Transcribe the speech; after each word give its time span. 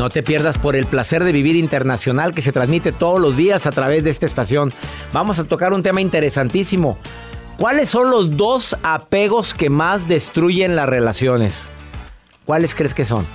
No 0.00 0.08
te 0.08 0.22
pierdas 0.22 0.56
por 0.56 0.76
el 0.76 0.86
placer 0.86 1.24
de 1.24 1.32
vivir 1.32 1.56
internacional 1.56 2.32
que 2.32 2.40
se 2.40 2.52
transmite 2.52 2.90
todos 2.90 3.20
los 3.20 3.36
días 3.36 3.66
a 3.66 3.70
través 3.70 4.02
de 4.02 4.08
esta 4.08 4.24
estación. 4.24 4.72
Vamos 5.12 5.38
a 5.38 5.44
tocar 5.44 5.74
un 5.74 5.82
tema 5.82 6.00
interesantísimo. 6.00 6.96
¿Cuáles 7.58 7.90
son 7.90 8.10
los 8.10 8.34
dos 8.34 8.78
apegos 8.82 9.52
que 9.52 9.68
más 9.68 10.08
destruyen 10.08 10.74
las 10.74 10.88
relaciones? 10.88 11.68
¿Cuáles 12.46 12.74
crees 12.74 12.94
que 12.94 13.04
son? 13.04 13.26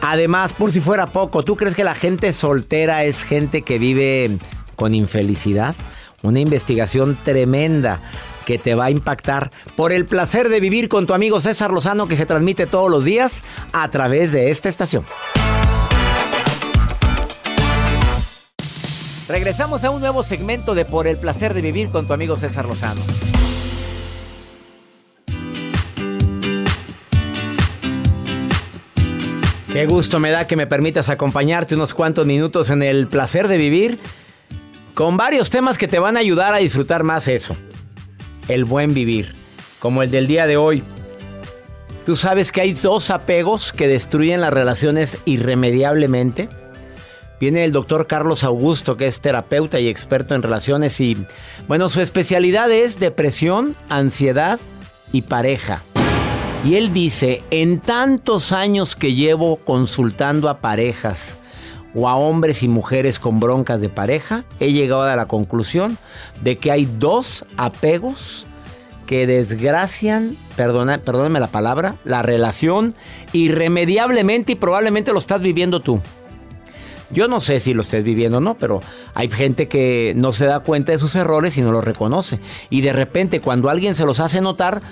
Además, 0.00 0.54
por 0.54 0.72
si 0.72 0.80
fuera 0.80 1.12
poco, 1.12 1.42
¿tú 1.42 1.56
crees 1.56 1.74
que 1.74 1.84
la 1.84 1.94
gente 1.94 2.32
soltera 2.32 3.04
es 3.04 3.22
gente 3.22 3.60
que 3.60 3.78
vive 3.78 4.38
con 4.76 4.94
infelicidad? 4.94 5.74
Una 6.22 6.40
investigación 6.40 7.18
tremenda 7.22 8.00
que 8.46 8.56
te 8.56 8.74
va 8.74 8.86
a 8.86 8.90
impactar 8.90 9.50
por 9.76 9.92
el 9.92 10.06
placer 10.06 10.48
de 10.48 10.60
vivir 10.60 10.88
con 10.88 11.06
tu 11.06 11.12
amigo 11.12 11.38
César 11.38 11.70
Lozano 11.70 12.08
que 12.08 12.16
se 12.16 12.24
transmite 12.24 12.66
todos 12.66 12.90
los 12.90 13.04
días 13.04 13.44
a 13.74 13.90
través 13.90 14.32
de 14.32 14.50
esta 14.50 14.70
estación. 14.70 15.04
Regresamos 19.28 19.84
a 19.84 19.90
un 19.90 20.00
nuevo 20.00 20.22
segmento 20.22 20.74
de 20.74 20.86
Por 20.86 21.06
el 21.06 21.18
placer 21.18 21.52
de 21.52 21.60
vivir 21.60 21.90
con 21.90 22.06
tu 22.06 22.14
amigo 22.14 22.38
César 22.38 22.64
Lozano. 22.64 23.02
Qué 29.70 29.84
gusto 29.84 30.18
me 30.18 30.30
da 30.30 30.46
que 30.46 30.56
me 30.56 30.66
permitas 30.66 31.10
acompañarte 31.10 31.74
unos 31.74 31.92
cuantos 31.92 32.24
minutos 32.24 32.70
en 32.70 32.82
el 32.82 33.06
placer 33.06 33.48
de 33.48 33.58
vivir 33.58 33.98
con 34.94 35.18
varios 35.18 35.50
temas 35.50 35.76
que 35.76 35.88
te 35.88 35.98
van 35.98 36.16
a 36.16 36.20
ayudar 36.20 36.54
a 36.54 36.58
disfrutar 36.58 37.04
más 37.04 37.28
eso. 37.28 37.54
El 38.48 38.64
buen 38.64 38.94
vivir, 38.94 39.34
como 39.78 40.02
el 40.02 40.10
del 40.10 40.26
día 40.26 40.46
de 40.46 40.56
hoy. 40.56 40.82
Tú 42.06 42.16
sabes 42.16 42.50
que 42.50 42.62
hay 42.62 42.72
dos 42.72 43.10
apegos 43.10 43.74
que 43.74 43.88
destruyen 43.88 44.40
las 44.40 44.54
relaciones 44.54 45.18
irremediablemente. 45.26 46.48
Viene 47.40 47.64
el 47.64 47.72
doctor 47.72 48.06
Carlos 48.06 48.42
Augusto, 48.42 48.96
que 48.96 49.06
es 49.06 49.20
terapeuta 49.20 49.78
y 49.78 49.88
experto 49.88 50.34
en 50.34 50.42
relaciones 50.42 51.00
y, 51.00 51.16
bueno, 51.68 51.88
su 51.88 52.00
especialidad 52.00 52.70
es 52.72 52.98
depresión, 52.98 53.76
ansiedad 53.88 54.58
y 55.12 55.22
pareja. 55.22 55.82
Y 56.64 56.74
él 56.74 56.92
dice, 56.92 57.44
en 57.50 57.78
tantos 57.78 58.50
años 58.50 58.96
que 58.96 59.14
llevo 59.14 59.56
consultando 59.58 60.48
a 60.48 60.58
parejas 60.58 61.38
o 61.94 62.08
a 62.08 62.16
hombres 62.16 62.64
y 62.64 62.68
mujeres 62.68 63.20
con 63.20 63.38
broncas 63.38 63.80
de 63.80 63.88
pareja, 63.88 64.44
he 64.58 64.72
llegado 64.72 65.02
a 65.02 65.14
la 65.14 65.26
conclusión 65.26 65.96
de 66.42 66.58
que 66.58 66.72
hay 66.72 66.86
dos 66.98 67.44
apegos 67.56 68.46
que 69.06 69.26
desgracian, 69.26 70.36
perdona, 70.56 70.98
perdóname 70.98 71.40
la 71.40 71.46
palabra, 71.46 71.96
la 72.04 72.22
relación 72.22 72.94
irremediablemente 73.32 74.52
y 74.52 74.56
probablemente 74.56 75.12
lo 75.12 75.18
estás 75.18 75.40
viviendo 75.40 75.80
tú. 75.80 76.00
Yo 77.10 77.26
no 77.26 77.40
sé 77.40 77.58
si 77.60 77.72
lo 77.72 77.82
estés 77.82 78.04
viviendo 78.04 78.38
o 78.38 78.40
no, 78.40 78.54
pero 78.54 78.80
hay 79.14 79.28
gente 79.30 79.66
que 79.66 80.12
no 80.16 80.32
se 80.32 80.46
da 80.46 80.60
cuenta 80.60 80.92
de 80.92 80.98
sus 80.98 81.16
errores 81.16 81.56
y 81.56 81.62
no 81.62 81.72
los 81.72 81.84
reconoce. 81.84 82.38
Y 82.68 82.82
de 82.82 82.92
repente 82.92 83.40
cuando 83.40 83.70
alguien 83.70 83.94
se 83.94 84.04
los 84.04 84.20
hace 84.20 84.40
notar, 84.40 84.82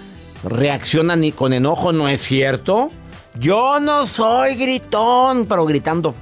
reaccionan 0.43 1.31
con 1.33 1.53
enojo, 1.53 1.93
¿no 1.93 2.09
es 2.09 2.23
cierto? 2.23 2.91
Yo 3.39 3.81
no 3.81 4.07
soy 4.07 4.55
gritón, 4.55 5.47
pero 5.47 5.67
gritando. 5.67 6.15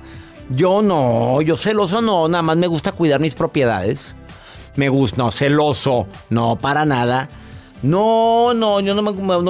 Yo 0.51 0.83
no, 0.83 1.41
yo 1.43 1.57
celoso 1.57 2.03
no, 2.03 2.29
nada 2.29 2.43
más 2.43 2.57
me 2.57 2.67
gusta 2.67 2.93
cuidar 2.93 3.21
mis 3.21 3.35
propiedades. 3.35 4.17
Me 4.77 4.89
gusta, 4.89 5.19
no, 5.19 5.31
celoso, 5.31 6.09
no, 6.29 6.57
para 6.57 6.85
nada. 6.85 7.29
No, 7.83 8.53
no, 8.55 8.81
yo 8.81 8.95
no 8.95 9.03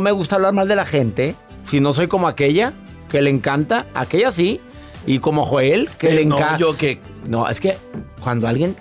me 0.02 0.10
gusta 0.12 0.36
hablar 0.36 0.52
mal 0.52 0.68
de 0.68 0.76
la 0.76 0.84
gente. 0.84 1.36
Si 1.64 1.80
no 1.80 1.92
soy 1.94 2.08
como 2.08 2.28
aquella, 2.28 2.74
que 3.08 3.22
le 3.22 3.30
encanta, 3.30 3.86
aquella 3.94 4.30
sí. 4.32 4.60
Y 5.06 5.18
como 5.18 5.44
Joel, 5.44 5.90
que 5.98 6.08
Eh, 6.08 6.14
le 6.14 6.24
no, 6.26 6.36
encanta. 6.36 6.58
yo 6.58 6.76
que- 6.76 6.98
No, 7.26 7.48
es 7.48 7.60
que 7.60 7.76
cuando 8.22 8.46
alguien. 8.48 8.76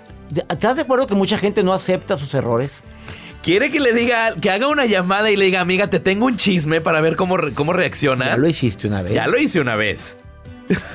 ¿Estás 0.48 0.76
de 0.76 0.82
acuerdo 0.82 1.06
que 1.06 1.14
mucha 1.14 1.38
gente 1.38 1.62
no 1.62 1.72
acepta 1.72 2.16
sus 2.16 2.34
errores? 2.34 2.82
Quiere 3.42 3.70
que 3.70 3.78
le 3.78 3.92
diga, 3.92 4.34
que 4.40 4.50
haga 4.50 4.68
una 4.68 4.86
llamada 4.86 5.30
y 5.30 5.36
le 5.36 5.44
diga, 5.44 5.60
amiga, 5.60 5.88
te 5.90 6.00
tengo 6.00 6.24
un 6.26 6.36
chisme 6.36 6.80
para 6.80 7.00
ver 7.02 7.14
cómo, 7.14 7.36
cómo 7.54 7.74
reacciona. 7.74 8.26
Ya 8.28 8.36
lo 8.38 8.48
hiciste 8.48 8.86
una 8.88 9.02
vez. 9.02 9.12
Ya 9.12 9.26
lo 9.26 9.36
hice 9.38 9.60
una 9.60 9.76
vez. 9.76 10.16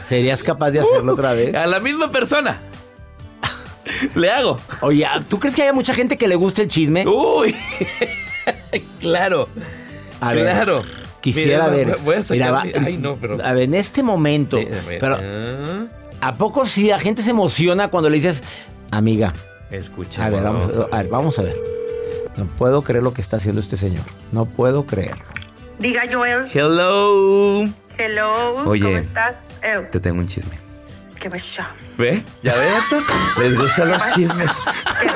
¿Serías 0.06 0.42
capaz 0.42 0.72
de 0.72 0.80
hacerlo 0.80 1.14
otra 1.14 1.34
vez? 1.34 1.56
A 1.56 1.68
la 1.68 1.80
misma 1.80 2.10
persona. 2.10 2.60
Le 4.16 4.30
hago. 4.32 4.60
Oye, 4.82 5.06
¿tú 5.30 5.40
crees 5.40 5.56
que 5.56 5.62
haya 5.62 5.74
mucha 5.74 5.94
gente 5.94 6.18
que 6.18 6.28
le 6.28 6.36
guste 6.36 6.64
el 6.64 6.68
chisme? 6.70 7.06
Uy. 7.08 7.56
claro. 9.00 9.48
A 10.22 10.34
ver, 10.34 10.44
claro. 10.44 10.84
Quisiera 11.22 11.68
Mira, 11.70 11.76
ver. 11.92 11.98
Voy 12.04 12.16
a 12.16 12.24
sacar 12.24 12.36
Mira, 12.38 12.52
va- 12.52 12.64
mi- 12.64 12.72
Ay, 12.86 12.98
no, 12.98 13.16
pero. 13.18 13.38
A 13.44 13.54
ver, 13.54 13.64
en 13.64 13.76
este 13.76 14.04
momento. 14.04 14.58
Pero, 15.00 15.18
ah, 15.22 15.86
¿a 16.22 16.36
poco 16.36 16.66
sí 16.66 16.88
la 16.88 17.00
gente 17.00 17.22
se 17.24 17.32
emociona 17.32 17.90
cuando 17.90 18.10
le 18.10 18.16
dices, 18.18 18.42
amiga? 18.92 19.34
Escucha. 19.72 20.26
A 20.26 20.30
ver, 20.30 20.44
vamos, 20.44 20.78
a 20.92 20.98
ver, 20.98 21.08
vamos 21.10 21.38
a 21.40 21.44
ver. 21.44 21.58
No 22.38 22.46
puedo 22.48 22.82
creer 22.84 23.04
lo 23.04 23.14
que 23.14 23.22
está 23.22 23.38
haciendo 23.38 23.60
este 23.62 23.76
señor. 23.78 24.04
No 24.32 24.46
puedo 24.46 24.86
creerlo. 24.86 25.24
Diga 25.78 26.04
Joel, 26.12 26.46
Hello. 26.54 27.66
hello, 27.98 28.56
Oye. 28.66 28.84
¿cómo 28.84 28.98
estás? 28.98 29.36
Eh, 29.62 29.88
Te 29.92 30.00
tengo 30.00 30.20
un 30.20 30.28
chisme. 30.28 30.58
¿Qué 31.20 31.30
pasó? 31.30 31.64
¿Ve? 31.98 32.24
¿Ya 32.44 32.56
ve? 32.56 32.70
Les 33.44 33.58
gustan 33.58 33.90
los 33.92 34.02
chismes. 34.14 34.52
¿Qué? 35.02 35.09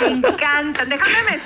Me 0.00 0.08
encantan. 0.08 0.88
Déjame 0.88 1.40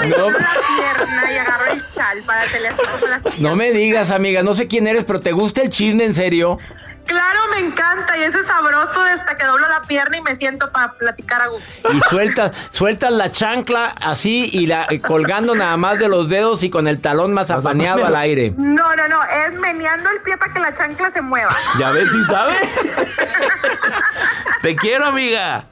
me 0.00 0.08
No. 0.08 0.28
y 0.28 0.32
la 0.32 0.38
pierna 0.38 1.32
y 1.32 1.36
agarro 1.38 1.72
el 1.72 1.86
chal 1.88 2.22
para 2.24 2.42
las 2.44 3.38
No 3.38 3.56
me 3.56 3.72
digas, 3.72 4.10
amiga, 4.10 4.42
no 4.42 4.54
sé 4.54 4.66
quién 4.66 4.86
eres, 4.86 5.04
pero 5.04 5.20
¿te 5.20 5.32
gusta 5.32 5.62
el 5.62 5.70
chisme 5.70 6.04
en 6.04 6.14
serio? 6.14 6.58
Claro, 7.06 7.38
me 7.52 7.60
encanta 7.60 8.18
y 8.18 8.22
ese 8.24 8.42
sabroso 8.42 9.00
hasta 9.00 9.36
que 9.36 9.44
doblo 9.44 9.68
la 9.68 9.82
pierna 9.82 10.16
y 10.16 10.22
me 10.22 10.34
siento 10.34 10.72
para 10.72 10.92
platicar 10.94 11.40
a 11.40 11.46
gusto. 11.46 11.92
Y 11.92 12.00
sueltas, 12.10 12.50
sueltas 12.70 13.12
la 13.12 13.30
chancla 13.30 13.94
así 14.00 14.50
y 14.52 14.66
la 14.66 14.88
y 14.90 14.98
colgando 14.98 15.54
nada 15.54 15.76
más 15.76 16.00
de 16.00 16.08
los 16.08 16.28
dedos 16.28 16.64
y 16.64 16.70
con 16.70 16.88
el 16.88 17.00
talón 17.00 17.32
más 17.32 17.52
apaneado 17.52 18.04
al 18.04 18.16
aire. 18.16 18.52
No, 18.56 18.96
no, 18.96 19.08
no, 19.08 19.22
es 19.22 19.52
meneando 19.52 20.10
el 20.10 20.20
pie 20.22 20.36
para 20.36 20.52
que 20.52 20.58
la 20.58 20.74
chancla 20.74 21.12
se 21.12 21.22
mueva. 21.22 21.54
¿Ya 21.78 21.90
ves 21.90 22.10
si 22.10 22.24
sabe? 22.24 22.54
Te 24.62 24.74
quiero, 24.74 25.06
amiga. 25.06 25.66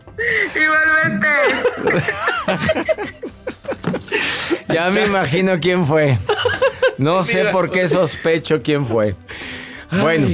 Igualmente. 0.54 1.28
Ya 4.68 4.90
me 4.90 5.06
imagino 5.06 5.58
quién 5.60 5.86
fue. 5.86 6.18
No 6.98 7.22
sé 7.22 7.46
por 7.46 7.70
qué 7.70 7.88
sospecho 7.88 8.62
quién 8.62 8.86
fue. 8.86 9.14
Bueno, 10.00 10.28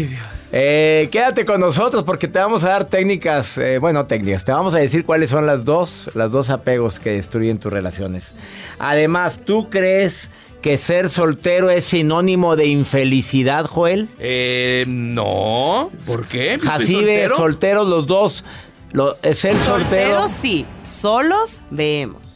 eh, 0.52 1.08
quédate 1.12 1.44
con 1.44 1.60
nosotros 1.60 2.02
porque 2.04 2.26
te 2.26 2.38
vamos 2.38 2.64
a 2.64 2.70
dar 2.70 2.84
técnicas, 2.86 3.58
eh, 3.58 3.78
bueno, 3.78 4.06
técnicas, 4.06 4.44
te 4.44 4.52
vamos 4.52 4.74
a 4.74 4.78
decir 4.78 5.04
cuáles 5.04 5.30
son 5.30 5.46
las 5.46 5.64
dos, 5.64 6.10
las 6.14 6.32
dos 6.32 6.50
apegos 6.50 6.98
que 6.98 7.12
destruyen 7.12 7.58
tus 7.58 7.72
relaciones. 7.72 8.34
Además, 8.78 9.40
¿tú 9.44 9.68
crees 9.68 10.30
que 10.60 10.76
ser 10.76 11.08
soltero 11.08 11.70
es 11.70 11.84
sinónimo 11.84 12.56
de 12.56 12.66
infelicidad, 12.66 13.66
Joel? 13.66 14.08
Eh, 14.18 14.84
no. 14.88 15.90
¿Por 16.06 16.26
qué? 16.26 16.54
¿Estoy 16.54 16.68
Jacibe, 16.68 17.28
solteros 17.28 17.86
los 17.86 18.06
dos. 18.06 18.44
Lo, 18.92 19.12
eh, 19.22 19.34
ser 19.34 19.56
soltero. 19.58 20.20
Solteros 20.20 20.30
sí, 20.32 20.66
solos 20.82 21.62
vemos. 21.70 22.29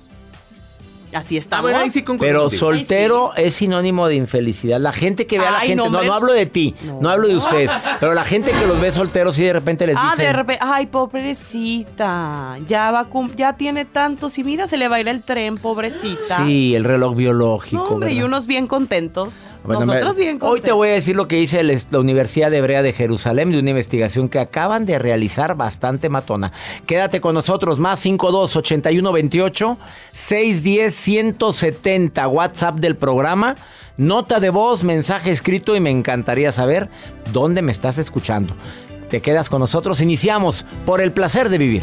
Así 1.14 1.36
Ah, 1.36 1.40
estamos. 1.40 1.62
bueno, 1.62 1.78
ahí 1.78 1.90
sí 1.90 2.02
concuerdo 2.02 2.48
Pero 2.48 2.50
soltero 2.50 3.32
es 3.36 3.54
sinónimo 3.54 4.08
de 4.08 4.16
infelicidad. 4.16 4.80
La 4.80 4.92
gente 4.92 5.26
que 5.26 5.38
ve 5.38 5.46
a 5.46 5.50
la 5.52 5.58
Ay, 5.60 5.68
gente, 5.68 5.84
no, 5.84 5.90
no, 5.90 6.00
me- 6.00 6.06
no 6.06 6.14
hablo 6.14 6.32
de 6.32 6.46
ti, 6.46 6.74
no. 6.84 7.00
No. 7.00 7.08
hablo 7.08 7.28
de 7.28 7.36
ustedes, 7.36 7.70
pero 8.00 8.14
la 8.14 8.24
gente 8.24 8.50
que 8.52 8.66
los 8.66 8.80
ve 8.80 8.90
solteros 8.92 9.38
y 9.38 9.44
de 9.44 9.52
repente 9.52 9.86
les 9.86 9.96
Ah, 9.98 10.10
dicen, 10.12 10.26
de 10.26 10.32
repente, 10.32 10.64
ay, 10.66 10.86
pobrecita, 10.86 12.58
ya 12.66 12.90
va, 12.90 13.06
ya 13.36 13.52
tiene 13.54 13.84
tantos 13.84 14.38
y 14.38 14.44
mira, 14.44 14.66
se 14.66 14.76
le 14.76 14.88
va 14.88 14.96
a 14.96 15.00
ir 15.00 15.08
el 15.08 15.22
tren, 15.22 15.56
pobrecita. 15.58 16.44
sí, 16.44 16.74
el 16.74 16.84
reloj 16.84 17.14
biológico. 17.16 17.82
No, 17.84 17.88
hombre, 17.90 18.12
y 18.12 18.22
unos 18.22 18.46
bien 18.46 18.66
contentos. 18.66 19.36
Bueno, 19.64 19.84
Nosotros 19.86 20.16
me- 20.16 20.22
bien 20.24 20.38
contentos. 20.38 20.50
Hoy 20.54 20.60
te 20.60 20.72
voy 20.72 20.88
a 20.88 20.92
decir 20.92 21.16
lo 21.16 21.28
que 21.28 21.36
dice 21.36 21.60
el- 21.60 21.78
la 21.90 21.98
Universidad 21.98 22.52
Hebrea 22.52 22.82
de 22.82 22.92
Jerusalén 22.92 23.50
de 23.50 23.58
una 23.58 23.70
investigación 23.70 24.28
que 24.28 24.38
acaban 24.38 24.84
de 24.86 24.98
realizar 24.98 25.56
bastante 25.56 26.08
matona. 26.08 26.52
Quédate 26.86 27.20
con 27.20 27.34
nosotros, 27.34 27.78
más 27.80 28.00
52 28.00 28.56
81 28.56 29.12
28 29.12 29.78
610 30.12 30.94
170 31.04 32.26
WhatsApp 32.28 32.76
del 32.76 32.96
programa. 32.96 33.56
Nota 33.98 34.40
de 34.40 34.48
voz, 34.48 34.84
mensaje 34.84 35.30
escrito 35.30 35.76
y 35.76 35.80
me 35.80 35.90
encantaría 35.90 36.50
saber 36.50 36.88
dónde 37.30 37.60
me 37.60 37.72
estás 37.72 37.98
escuchando. 37.98 38.54
Te 39.10 39.20
quedas 39.20 39.50
con 39.50 39.60
nosotros, 39.60 40.00
iniciamos 40.00 40.64
por 40.86 41.02
el 41.02 41.12
placer 41.12 41.50
de 41.50 41.58
vivir. 41.58 41.82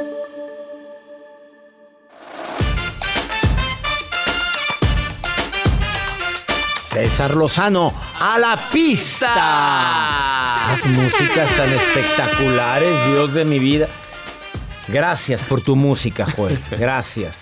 César 6.91 7.35
Lozano, 7.35 7.93
a 8.19 8.37
la 8.37 8.57
pista. 8.71 9.31
Esas 10.75 10.85
músicas 10.91 11.49
tan 11.55 11.69
espectaculares, 11.71 12.89
Dios 13.07 13.33
de 13.33 13.45
mi 13.45 13.59
vida. 13.59 13.87
Gracias 14.89 15.39
por 15.41 15.61
tu 15.61 15.75
música, 15.77 16.25
Joel. 16.35 16.59
Gracias. 16.71 17.37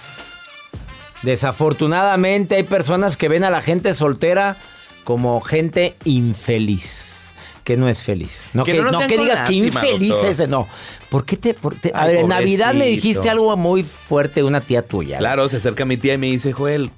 Desafortunadamente 1.24 2.56
hay 2.56 2.64
personas 2.64 3.18
que 3.18 3.28
ven 3.28 3.44
a 3.44 3.50
la 3.50 3.62
gente 3.62 3.96
soltera 3.96 4.56
como 5.04 5.42
gente 5.42 5.96
infeliz, 6.06 7.32
que 7.64 7.76
no 7.76 7.90
es 7.90 8.04
feliz. 8.04 8.52
No 8.54 8.64
Que 8.64 8.74
que, 8.74 8.82
no 8.84 9.00
que 9.08 9.18
digas 9.18 9.48
que 9.50 9.54
infeliz 9.56 10.10
doctor. 10.10 10.30
ese, 10.30 10.48
no. 10.48 10.68
¿Por 11.10 11.26
qué 11.26 11.38
te...? 11.38 11.56
por- 11.56 11.74
te- 11.76 11.92
a 11.96 12.06
ver, 12.06 12.18
en 12.18 12.28
Navidad 12.28 12.76
me 12.76 12.86
dijiste 12.86 13.28
algo 13.32 13.58
muy 13.58 13.82
fuerte 13.82 14.42
de 14.42 14.46
una 14.46 14.62
tía 14.62 14.84
tuya. 14.84 15.18
Claro, 15.18 15.50
se 15.50 15.58
acerca 15.58 15.86
mi 15.86 15.98
tía 15.98 16.14
y 16.14 16.18
me 16.20 16.28
dice, 16.28 16.54
Joel, 16.54 16.92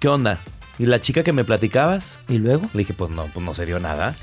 ¿qué 0.00 0.08
onda? 0.08 0.38
¿Y 0.80 0.86
la 0.86 0.98
chica 0.98 1.22
que 1.22 1.34
me 1.34 1.44
platicabas? 1.44 2.20
¿Y 2.26 2.38
luego? 2.38 2.62
Le 2.72 2.78
dije, 2.78 2.94
pues 2.94 3.10
no, 3.10 3.26
pues 3.26 3.44
no 3.44 3.52
se 3.52 3.66
dio 3.66 3.78
nada. 3.78 4.14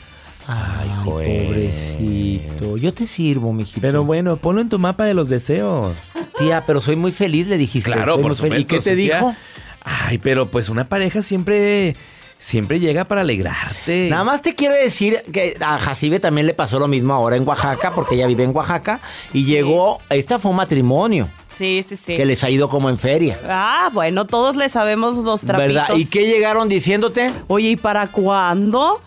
Ay, 0.47 0.89
pobrecito. 1.05 2.77
Yo 2.77 2.91
te 2.95 3.05
sirvo, 3.05 3.53
mijito. 3.53 3.79
Pero 3.79 4.03
bueno, 4.03 4.37
ponlo 4.37 4.61
en 4.61 4.69
tu 4.69 4.79
mapa 4.79 5.05
de 5.05 5.13
los 5.13 5.29
deseos. 5.29 5.95
Tía, 6.35 6.63
pero 6.65 6.81
soy 6.81 6.95
muy 6.95 7.11
feliz, 7.11 7.45
le 7.45 7.59
dijiste. 7.59 7.91
Claro, 7.91 8.15
soy 8.15 8.23
por 8.23 8.33
supuesto. 8.33 8.57
¿Y 8.57 8.65
qué 8.65 8.77
te 8.77 8.89
sí, 8.89 8.95
tía. 8.95 9.17
dijo? 9.17 9.35
Ay, 9.83 10.17
pero 10.17 10.47
pues 10.47 10.69
una 10.69 10.85
pareja 10.85 11.21
siempre, 11.21 11.95
siempre 12.39 12.79
llega 12.79 13.05
para 13.05 13.21
alegrarte. 13.21 14.09
Nada 14.09 14.23
más 14.23 14.41
te 14.41 14.55
quiero 14.55 14.73
decir 14.73 15.21
que 15.31 15.57
a 15.61 15.77
Jacibe 15.77 16.19
también 16.19 16.47
le 16.47 16.55
pasó 16.55 16.79
lo 16.79 16.87
mismo 16.87 17.13
ahora 17.13 17.35
en 17.35 17.47
Oaxaca, 17.47 17.91
porque 17.93 18.15
ella 18.15 18.25
vive 18.25 18.43
en 18.43 18.55
Oaxaca, 18.55 18.99
y 19.31 19.45
llegó, 19.45 19.99
esta 20.09 20.39
fue 20.39 20.49
un 20.49 20.57
matrimonio, 20.57 21.29
Sí, 21.57 21.83
sí, 21.87 21.95
sí. 21.95 22.15
que 22.15 22.25
les 22.25 22.43
ha 22.43 22.51
ido 22.51 22.69
como 22.69 22.89
en 22.89 22.97
feria. 22.97 23.39
Ah, 23.49 23.89
bueno, 23.91 24.25
todos 24.25 24.55
le 24.55 24.69
sabemos 24.69 25.17
los 25.17 25.41
trapitos. 25.41 25.73
¿Verdad? 25.73 25.95
¿Y 25.95 26.07
qué 26.07 26.27
llegaron 26.27 26.69
diciéndote? 26.69 27.31
Oye, 27.47 27.69
¿y 27.69 27.75
para 27.75 28.07
cuándo? 28.07 28.99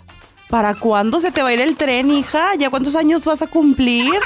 ¿Para 0.48 0.74
cuándo 0.74 1.20
se 1.20 1.30
te 1.30 1.42
va 1.42 1.50
a 1.50 1.52
ir 1.52 1.60
el 1.60 1.76
tren, 1.76 2.10
hija? 2.10 2.56
¿Ya 2.58 2.68
cuántos 2.70 2.96
años 2.96 3.24
vas 3.24 3.40
a 3.42 3.46
cumplir? 3.46 4.18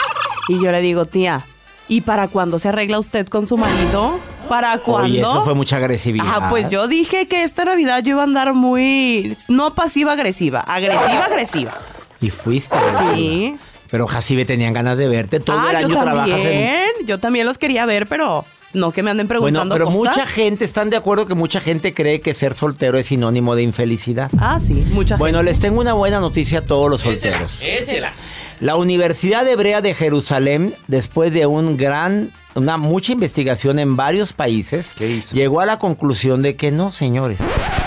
Y 0.48 0.58
yo 0.58 0.72
le 0.72 0.80
digo, 0.80 1.04
tía, 1.04 1.44
¿y 1.86 2.00
para 2.00 2.28
cuándo 2.28 2.58
se 2.58 2.70
arregla 2.70 2.98
usted 2.98 3.26
con 3.26 3.46
su 3.46 3.58
marido? 3.58 4.18
¿Para 4.48 4.78
cuándo? 4.78 5.06
Oye, 5.06 5.20
eso 5.20 5.42
fue 5.42 5.54
mucha 5.54 5.76
agresividad. 5.76 6.26
Ah, 6.26 6.48
pues 6.48 6.70
yo 6.70 6.88
dije 6.88 7.28
que 7.28 7.42
esta 7.42 7.66
Navidad 7.66 8.02
yo 8.02 8.12
iba 8.12 8.22
a 8.22 8.24
andar 8.24 8.54
muy... 8.54 9.36
No 9.48 9.74
pasiva-agresiva, 9.74 10.60
agresiva-agresiva. 10.60 11.78
Y 12.22 12.30
fuiste. 12.30 12.74
agresiva. 12.74 13.14
Sí. 13.14 13.58
Pero 13.90 14.06
Jacibe 14.06 14.44
tenían 14.44 14.72
ganas 14.72 14.98
de 14.98 15.08
verte. 15.08 15.40
Todo 15.40 15.60
ah, 15.60 15.70
el 15.70 15.76
año 15.76 15.88
yo 15.90 16.00
trabajas 16.00 16.40
en... 16.40 16.83
Yo 17.06 17.18
también 17.18 17.46
los 17.46 17.58
quería 17.58 17.86
ver, 17.86 18.06
pero 18.06 18.44
no 18.72 18.90
que 18.92 19.02
me 19.02 19.10
anden 19.10 19.28
Bueno, 19.28 19.40
preguntando 19.40 19.74
pero 19.74 19.84
cosas. 19.86 19.98
mucha 19.98 20.26
gente, 20.26 20.64
¿están 20.64 20.90
de 20.90 20.96
acuerdo 20.96 21.26
que 21.26 21.34
mucha 21.34 21.60
gente 21.60 21.94
cree 21.94 22.20
que 22.20 22.34
ser 22.34 22.54
soltero 22.54 22.98
es 22.98 23.06
sinónimo 23.06 23.54
de 23.54 23.62
infelicidad? 23.62 24.30
Ah, 24.38 24.58
sí, 24.58 24.74
mucha 24.92 25.16
Bueno, 25.16 25.38
gente. 25.38 25.52
les 25.52 25.60
tengo 25.60 25.80
una 25.80 25.92
buena 25.92 26.18
noticia 26.20 26.60
a 26.60 26.62
todos 26.62 26.90
los 26.90 27.02
solteros. 27.02 27.60
Échela. 27.62 28.12
La 28.60 28.76
Universidad 28.76 29.46
Hebrea 29.46 29.80
de 29.80 29.94
Jerusalén, 29.94 30.74
después 30.88 31.32
de 31.32 31.46
un 31.46 31.76
gran, 31.76 32.30
una 32.54 32.76
mucha 32.76 33.12
investigación 33.12 33.78
en 33.78 33.96
varios 33.96 34.32
países, 34.32 34.94
¿Qué 34.96 35.08
hizo? 35.10 35.34
llegó 35.34 35.60
a 35.60 35.66
la 35.66 35.78
conclusión 35.78 36.40
de 36.42 36.56
que 36.56 36.70
no, 36.70 36.90
señores, 36.92 37.40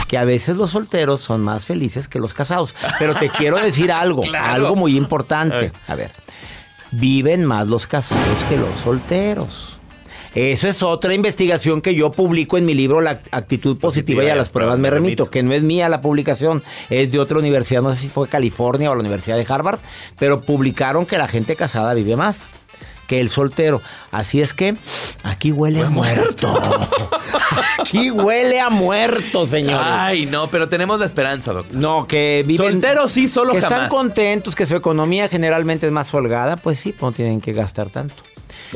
que 0.08 0.18
a 0.18 0.24
veces 0.26 0.56
los 0.58 0.72
solteros 0.72 1.22
son 1.22 1.42
más 1.42 1.66
felices 1.66 2.08
que 2.08 2.20
los 2.20 2.34
casados. 2.34 2.76
Pero 3.00 3.16
te 3.16 3.30
quiero 3.30 3.58
decir 3.58 3.92
algo, 3.92 4.22
Claro. 4.30 4.54
algo 4.54 4.76
muy 4.76 4.96
importante. 4.96 5.72
A 5.88 5.96
ver, 5.96 6.12
viven 6.91 7.46
más 7.46 7.67
los 7.67 7.88
casados 7.88 8.44
que 8.46 8.58
los 8.58 8.79
solteros. 8.79 9.77
Eso 10.36 10.67
es 10.67 10.84
otra 10.84 11.15
investigación 11.15 11.82
que 11.82 11.96
yo 11.96 12.12
publico 12.12 12.60
en 12.60 12.65
mi 12.65 12.75
libro 12.75 13.01
La 13.01 13.22
actitud 13.32 13.77
positiva, 13.77 14.24
y 14.24 14.29
a 14.29 14.36
las 14.36 14.50
pruebas 14.50 14.77
me 14.77 14.89
remito, 14.89 15.32
que 15.32 15.41
no 15.41 15.51
es 15.53 15.63
mía 15.63 15.89
la 15.89 16.01
publicación, 16.01 16.62
es 16.91 17.12
de 17.12 17.20
otra 17.20 17.39
universidad, 17.39 17.82
no 17.82 17.96
sé 17.96 18.01
si 18.03 18.08
fue 18.08 18.27
California 18.27 18.91
o 18.91 18.96
la 18.96 19.00
Universidad 19.00 19.38
de 19.38 19.46
Harvard, 19.48 19.79
pero 20.20 20.41
publicaron 20.41 21.08
que 21.08 21.17
la 21.17 21.27
gente 21.27 21.56
casada 21.56 21.94
vive 21.96 22.15
más 22.15 22.46
que 23.08 23.20
el 23.20 23.30
soltero. 23.30 23.82
Así 24.12 24.42
es 24.42 24.54
que 24.54 24.76
aquí 25.24 25.52
huele 25.52 25.82
a 25.82 25.90
muerto. 25.90 26.60
aquí 27.80 28.12
huele 28.12 28.60
a 28.60 28.70
muerto, 28.70 29.48
señores. 29.48 29.88
Ay, 29.90 30.26
no, 30.26 30.48
pero 30.48 30.70
tenemos 30.70 31.00
la 31.00 31.06
esperanza, 31.06 31.54
doctor. 31.54 31.76
No, 31.76 32.06
que 32.06 32.44
viven. 32.46 32.74
Solteros 32.74 33.12
sí, 33.12 33.28
solo 33.28 33.54
que 33.54 33.60
están 33.60 33.90
contentos, 33.90 34.56
que 34.56 34.66
su 34.66 34.76
economía 34.76 35.28
generalmente 35.30 35.88
es 35.88 35.92
más 35.92 36.14
holgada, 36.14 36.58
pues 36.58 36.80
sí, 36.80 36.94
no 37.02 37.12
tienen 37.12 37.42
que 37.42 37.54
gastar 37.54 37.90
tanto. 37.90 38.16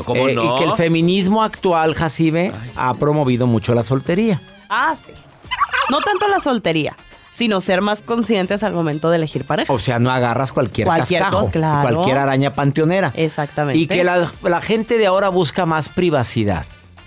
¿Cómo 0.05 0.27
Eh, 0.29 0.33
no? 0.33 0.55
Y 0.55 0.59
que 0.59 0.63
el 0.63 0.73
feminismo 0.73 1.43
actual, 1.43 1.93
Jacibe, 1.95 2.53
ha 2.75 2.93
promovido 2.93 3.45
mucho 3.45 3.73
la 3.75 3.83
soltería. 3.83 4.39
Ah, 4.69 4.95
sí. 4.95 5.11
No 5.89 5.99
tanto 5.99 6.29
la 6.29 6.39
soltería, 6.39 6.95
sino 7.31 7.61
ser 7.61 7.81
más 7.81 8.01
conscientes 8.01 8.63
al 8.63 8.73
momento 8.73 9.09
de 9.09 9.15
elegir 9.17 9.45
pareja. 9.45 9.71
O 9.73 9.79
sea, 9.79 9.99
no 9.99 10.11
agarras 10.11 10.51
cualquier, 10.51 10.85
Cualquier 10.85 11.21
cascajo, 11.21 11.41
cosa, 11.45 11.51
claro. 11.51 11.89
cualquier 11.89 12.17
araña 12.17 12.53
panteonera. 12.53 13.11
Exactamente. 13.15 13.79
Y 13.79 13.87
que 13.87 14.03
la, 14.03 14.29
la 14.43 14.61
gente 14.61 14.97
de 14.97 15.07
ahora 15.07 15.29
busca 15.29 15.65
más 15.65 15.89
privacidad. 15.89 16.65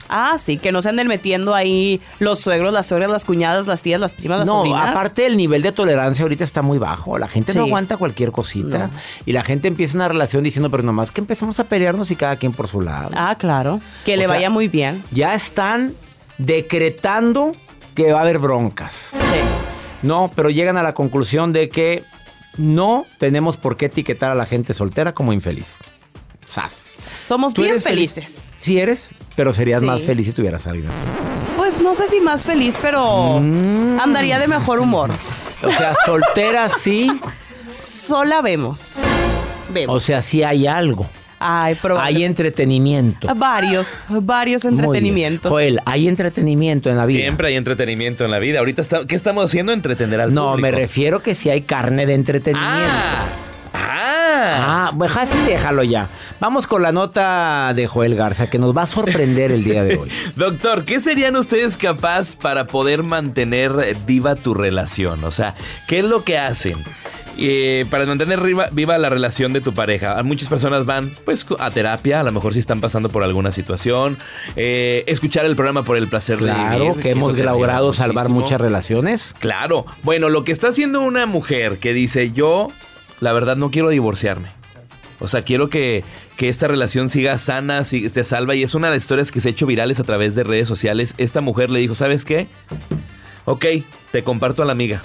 Ah, 0.09 0.37
sí, 0.39 0.59
que 0.59 0.71
no 0.71 0.83
se 0.83 0.91
anden 0.91 1.09
metiendo 1.09 1.55
ahí 1.55 2.01
los 2.19 2.39
suegros, 2.39 2.75
las 2.75 2.87
suegras, 2.87 3.11
las 3.11 3.25
cuñadas, 3.25 3.67
las 3.67 3.81
tías, 3.81 3.99
las 3.99 4.13
primas, 4.13 4.41
las 4.41 4.49
no, 4.49 4.59
sobrinas. 4.59 4.91
aparte 4.91 5.25
el 5.25 5.37
nivel 5.37 5.63
de 5.63 5.73
tolerancia 5.73 6.23
ahorita 6.25 6.45
está 6.45 6.61
muy 6.61 6.77
bajo. 6.77 7.19
La 7.19 7.27
gente 7.27 7.55
no 7.55 7.63
aguanta 7.65 7.97
cualquier 7.97 8.31
cosita. 8.31 8.89
No. 8.89 8.91
Y 9.25 9.33
la 9.33 9.43
gente 9.43 9.67
empieza 9.67 9.97
una 9.97 10.07
relación 10.09 10.45
diciendo, 10.45 10.71
pero 10.71 10.83
nomás 10.83 11.11
que 11.11 11.23
empezamos 11.23 11.59
a 11.59 11.65
pelearnos 11.65 12.11
y 12.11 12.17
cada 12.17 12.37
quien 12.37 12.53
por 12.53 12.69
su 12.69 12.83
lado. 12.83 13.11
Ah, 13.17 13.35
claro. 13.39 13.81
Que 14.05 14.13
O 14.15 14.17
le 14.19 14.25
sea, 14.25 14.35
vaya 14.35 14.51
muy 14.51 14.69
bien. 14.69 15.03
Ya 15.11 15.35
están 15.35 15.95
decretando 16.37 17.53
que 17.95 18.13
va 18.13 18.19
a 18.21 18.23
haber 18.23 18.39
broncas. 18.39 19.13
Sí. 19.13 19.19
No, 20.05 20.31
pero 20.35 20.51
llegan 20.51 20.77
a 20.77 20.83
la 20.83 20.95
conclusión 20.95 21.53
de 21.53 21.69
que 21.69 22.05
no 22.57 23.05
tenemos 23.19 23.57
por 23.57 23.77
qué 23.77 23.87
etiquetar 23.87 24.31
a 24.31 24.35
la 24.35 24.47
gente 24.47 24.75
soltera 24.75 25.13
como 25.15 25.33
infeliz. 25.33 25.75
Sas. 26.47 26.79
Somos 27.27 27.55
¿Tú 27.55 27.63
bien 27.63 27.73
eres 27.73 27.85
feliz? 27.85 28.13
felices. 28.13 28.51
Sí 28.61 28.79
eres, 28.79 29.09
pero 29.35 29.53
serías 29.53 29.81
Sí. 29.81 29.87
más 29.87 30.03
feliz 30.05 30.27
si 30.27 30.33
tuvieras 30.33 30.63
salido. 30.63 30.91
Pues 31.57 31.81
no 31.81 31.95
sé 31.95 32.07
si 32.07 32.21
más 32.21 32.45
feliz, 32.45 32.77
pero 32.81 33.41
Mm. 33.41 33.99
andaría 34.01 34.39
de 34.39 34.47
mejor 34.47 34.79
humor. 34.81 35.11
O 35.63 35.71
sea, 35.73 35.95
soltera 36.05 36.69
sí, 36.69 37.11
Sola 37.79 38.43
vemos. 38.43 38.97
Vemos. 39.71 39.97
o 39.97 40.01
sea, 40.01 40.21
sí 40.23 40.43
hay 40.45 40.67
algo. 40.67 41.07
Ay. 41.39 41.77
Hay 42.01 42.25
entretenimiento. 42.25 43.33
Varios, 43.35 44.05
varios 44.09 44.65
entretenimientos. 44.65 45.51
Joel, 45.51 45.81
hay 45.85 46.09
entretenimiento 46.09 46.91
en 46.91 46.97
la 46.97 47.07
vida. 47.07 47.21
Siempre 47.21 47.49
hay 47.49 47.57
entretenimiento 47.57 48.25
en 48.25 48.31
la 48.31 48.39
vida. 48.39 48.61
Ahorita, 48.61 48.83
está- 48.83 49.07
¿qué 49.07 49.15
estamos 49.17 49.45
haciendo? 49.45 49.73
Entretener 49.73 50.21
al 50.21 50.33
No, 50.33 50.51
público. 50.53 50.63
me 50.63 50.71
refiero 50.71 51.21
que 51.23 51.35
si 51.35 51.51
hay 51.51 51.63
carne 51.63 52.07
de 52.07 52.15
entretenimiento. 52.15 52.71
Ah, 52.73 53.27
ah. 53.73 54.11
Ah, 54.57 54.93
pues 54.97 55.17
así 55.17 55.37
déjalo 55.47 55.83
ya. 55.83 56.09
Vamos 56.41 56.67
con 56.67 56.83
la 56.83 56.93
nota 56.93 57.73
de 57.75 57.87
Joel 57.87 58.15
Garza 58.15 58.49
que 58.49 58.59
nos 58.59 58.77
va 58.77 58.83
a 58.83 58.87
sorprender 58.87 59.51
el 59.53 59.65
día 59.65 59.83
de 59.85 59.97
hoy. 59.97 60.11
Doctor, 60.37 60.85
¿qué 60.85 61.01
serían 61.01 61.37
ustedes 61.37 61.77
capaz 61.77 62.37
para 62.37 62.67
poder 62.67 63.03
mantener 63.03 63.97
viva 64.07 64.35
tu 64.37 64.55
relación? 64.55 65.25
O 65.25 65.31
sea, 65.31 65.55
¿qué 65.89 66.01
es 66.01 66.05
lo 66.05 66.25
que 66.25 66.39
hacen? 66.39 66.77
Eh, 67.39 67.85
para 67.91 68.07
mantener 68.07 68.41
viva, 68.41 68.69
viva 68.73 68.97
la 68.99 69.09
relación 69.09 69.53
de 69.53 69.61
tu 69.61 69.73
pareja. 69.75 70.23
Muchas 70.23 70.49
personas 70.49 70.87
van 70.87 71.13
pues 71.25 71.47
a 71.59 71.71
terapia, 71.71 72.21
a 72.21 72.23
lo 72.23 72.33
mejor 72.33 72.53
si 72.55 72.59
están 72.61 72.81
pasando 72.81 73.09
por 73.09 73.23
alguna 73.25 73.53
situación, 73.53 74.19
eh, 74.57 75.05
escuchar 75.07 75.45
el 75.45 75.57
programa 75.57 75.83
por 75.83 75.97
el 75.97 76.09
placer 76.09 76.39
de 76.39 76.45
Claro 76.53 76.85
vivir. 76.91 77.03
que 77.03 77.11
hemos 77.11 77.37
logrado 77.37 77.93
salvar 77.93 78.29
muchas 78.29 78.61
relaciones. 78.61 79.35
Claro. 79.39 79.85
Bueno, 80.03 80.29
lo 80.29 80.45
que 80.45 80.53
está 80.53 80.69
haciendo 80.69 81.01
una 81.01 81.27
mujer 81.27 81.79
que 81.79 81.93
dice, 81.93 82.33
yo, 82.33 82.69
la 83.21 83.33
verdad, 83.33 83.57
no 83.57 83.71
quiero 83.71 83.89
divorciarme. 83.91 84.49
O 85.21 85.29
sea, 85.29 85.43
quiero 85.43 85.71
que, 85.71 86.05
que 86.37 86.49
esta 86.49 86.67
relación 86.69 87.09
siga 87.09 87.39
sana, 87.39 87.85
si- 87.85 88.05
esté 88.05 88.25
salva. 88.25 88.55
Y 88.57 88.63
es 88.63 88.75
una 88.75 88.89
de 88.89 88.95
las 88.95 89.03
historias 89.05 89.31
que 89.33 89.41
se 89.41 89.49
ha 89.49 89.53
hecho 89.53 89.65
virales 89.65 90.01
a 90.01 90.05
través 90.05 90.35
de 90.35 90.43
redes 90.45 90.69
sociales. 90.69 91.15
Esta 91.19 91.41
mujer 91.41 91.71
le 91.71 91.79
dijo, 91.81 91.95
¿sabes 91.95 92.25
qué? 92.25 92.49
Ok, 93.47 93.65
te 94.11 94.23
comparto 94.25 94.63
a 94.63 94.67
la 94.67 94.73
amiga. 94.73 95.03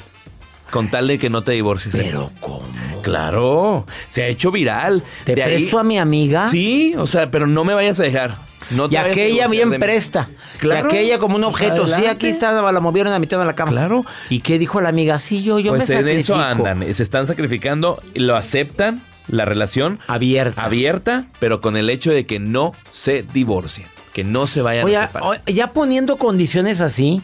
Con 0.71 0.89
tal 0.91 1.07
de 1.07 1.17
que 1.19 1.29
no 1.29 1.41
te 1.43 1.51
divorcies. 1.53 1.93
de 1.93 2.03
Pero 2.03 2.21
mí". 2.27 2.29
¿cómo? 2.39 2.63
Claro, 3.01 3.85
se 4.07 4.23
ha 4.23 4.27
hecho 4.27 4.51
viral. 4.51 5.03
¿Te 5.23 5.35
De 5.35 5.43
ahí- 5.43 5.55
presto 5.57 5.79
a 5.79 5.83
mi 5.83 5.97
amiga? 5.97 6.49
Sí, 6.49 6.93
o 6.97 7.07
sea, 7.07 7.31
pero 7.31 7.47
no 7.47 7.63
me 7.65 7.73
vayas 7.73 7.99
a 7.99 8.03
dejar. 8.03 8.35
No 8.71 8.87
te 8.87 8.95
Y 8.95 8.97
aquella 8.97 9.47
bien 9.47 9.71
presta. 9.79 10.29
Claro. 10.59 10.89
Y 10.89 10.91
aquella 10.97 11.17
como 11.17 11.37
un 11.37 11.43
objeto. 11.43 11.87
Sí, 11.87 12.05
aquí 12.05 12.27
está, 12.27 12.51
la 12.71 12.79
movieron 12.79 13.11
a 13.13 13.17
mitad 13.19 13.39
de 13.39 13.45
la 13.45 13.55
cama. 13.55 13.71
Claro. 13.71 14.05
¿Y 14.29 14.41
qué 14.41 14.59
dijo 14.59 14.79
la 14.79 14.89
amiga? 14.89 15.17
Sí, 15.17 15.41
yo, 15.41 15.57
yo 15.59 15.71
pues 15.73 15.89
me 15.89 15.99
en 15.99 16.07
eso 16.09 16.35
andan, 16.35 16.93
se 16.93 17.01
están 17.01 17.25
sacrificando, 17.25 17.99
lo 18.13 18.35
aceptan, 18.35 19.01
la 19.27 19.45
relación 19.45 19.99
Abierta. 20.07 20.63
abierta, 20.63 21.25
pero 21.39 21.61
con 21.61 21.77
el 21.77 21.89
hecho 21.89 22.11
de 22.11 22.27
que 22.27 22.37
no 22.39 22.73
se 22.91 23.23
divorcien, 23.33 23.87
que 24.13 24.23
no 24.23 24.45
se 24.45 24.61
vayan 24.61 24.85
Oye, 24.85 24.97
a 24.97 25.07
separar. 25.07 25.43
ya 25.45 25.71
poniendo 25.73 26.17
condiciones 26.17 26.79
así. 26.81 27.21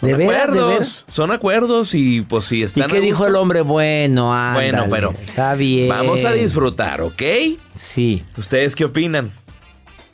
De 0.00 0.14
veras, 0.14 0.18
de 0.18 0.24
acuerdos, 0.42 0.68
veras. 0.70 1.04
son 1.08 1.30
acuerdos 1.30 1.94
y 1.94 2.22
pues 2.22 2.46
si 2.46 2.60
¿Y 2.60 2.62
están 2.62 2.88
qué 2.88 2.98
a 2.98 3.00
dijo 3.00 3.26
el 3.26 3.36
hombre? 3.36 3.60
Bueno, 3.62 4.32
ándale, 4.34 4.70
Bueno, 4.72 4.86
pero 4.90 5.14
Está 5.22 5.54
bien. 5.54 5.88
Vamos 5.88 6.24
a 6.24 6.32
disfrutar, 6.32 7.02
¿ok? 7.02 7.22
Sí. 7.74 8.22
¿Ustedes 8.36 8.74
qué 8.76 8.86
opinan? 8.86 9.30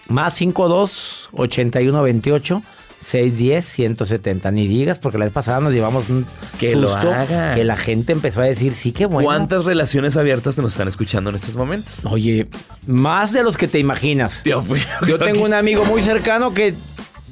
Más 0.08 0.34
52 0.34 1.30
81 1.32 2.02
28 2.02 2.62
610 3.00 3.64
170. 3.64 4.50
Ni 4.50 4.66
digas, 4.66 4.98
porque 4.98 5.18
la 5.18 5.26
vez 5.26 5.32
pasada 5.32 5.60
nos 5.60 5.72
llevamos 5.72 6.08
un 6.08 6.26
Que 6.58 6.74
lo 6.74 6.88
susto 6.88 7.12
hagan. 7.12 7.54
que 7.54 7.64
la 7.64 7.76
gente 7.76 8.12
empezó 8.12 8.40
a 8.40 8.44
decir, 8.44 8.74
sí, 8.74 8.90
qué 8.92 9.06
bueno. 9.06 9.26
¿Cuántas 9.26 9.64
relaciones 9.64 10.16
abiertas 10.16 10.58
nos 10.58 10.72
están 10.72 10.88
escuchando 10.88 11.30
en 11.30 11.36
estos 11.36 11.56
momentos? 11.56 11.94
Oye, 12.04 12.48
más 12.86 13.32
de 13.32 13.44
los 13.44 13.56
que 13.56 13.68
te 13.68 13.78
imaginas. 13.78 14.42
Yo 14.44 15.18
tengo 15.18 15.44
un 15.44 15.54
amigo 15.54 15.84
muy 15.84 16.02
cercano 16.02 16.52
que, 16.54 16.74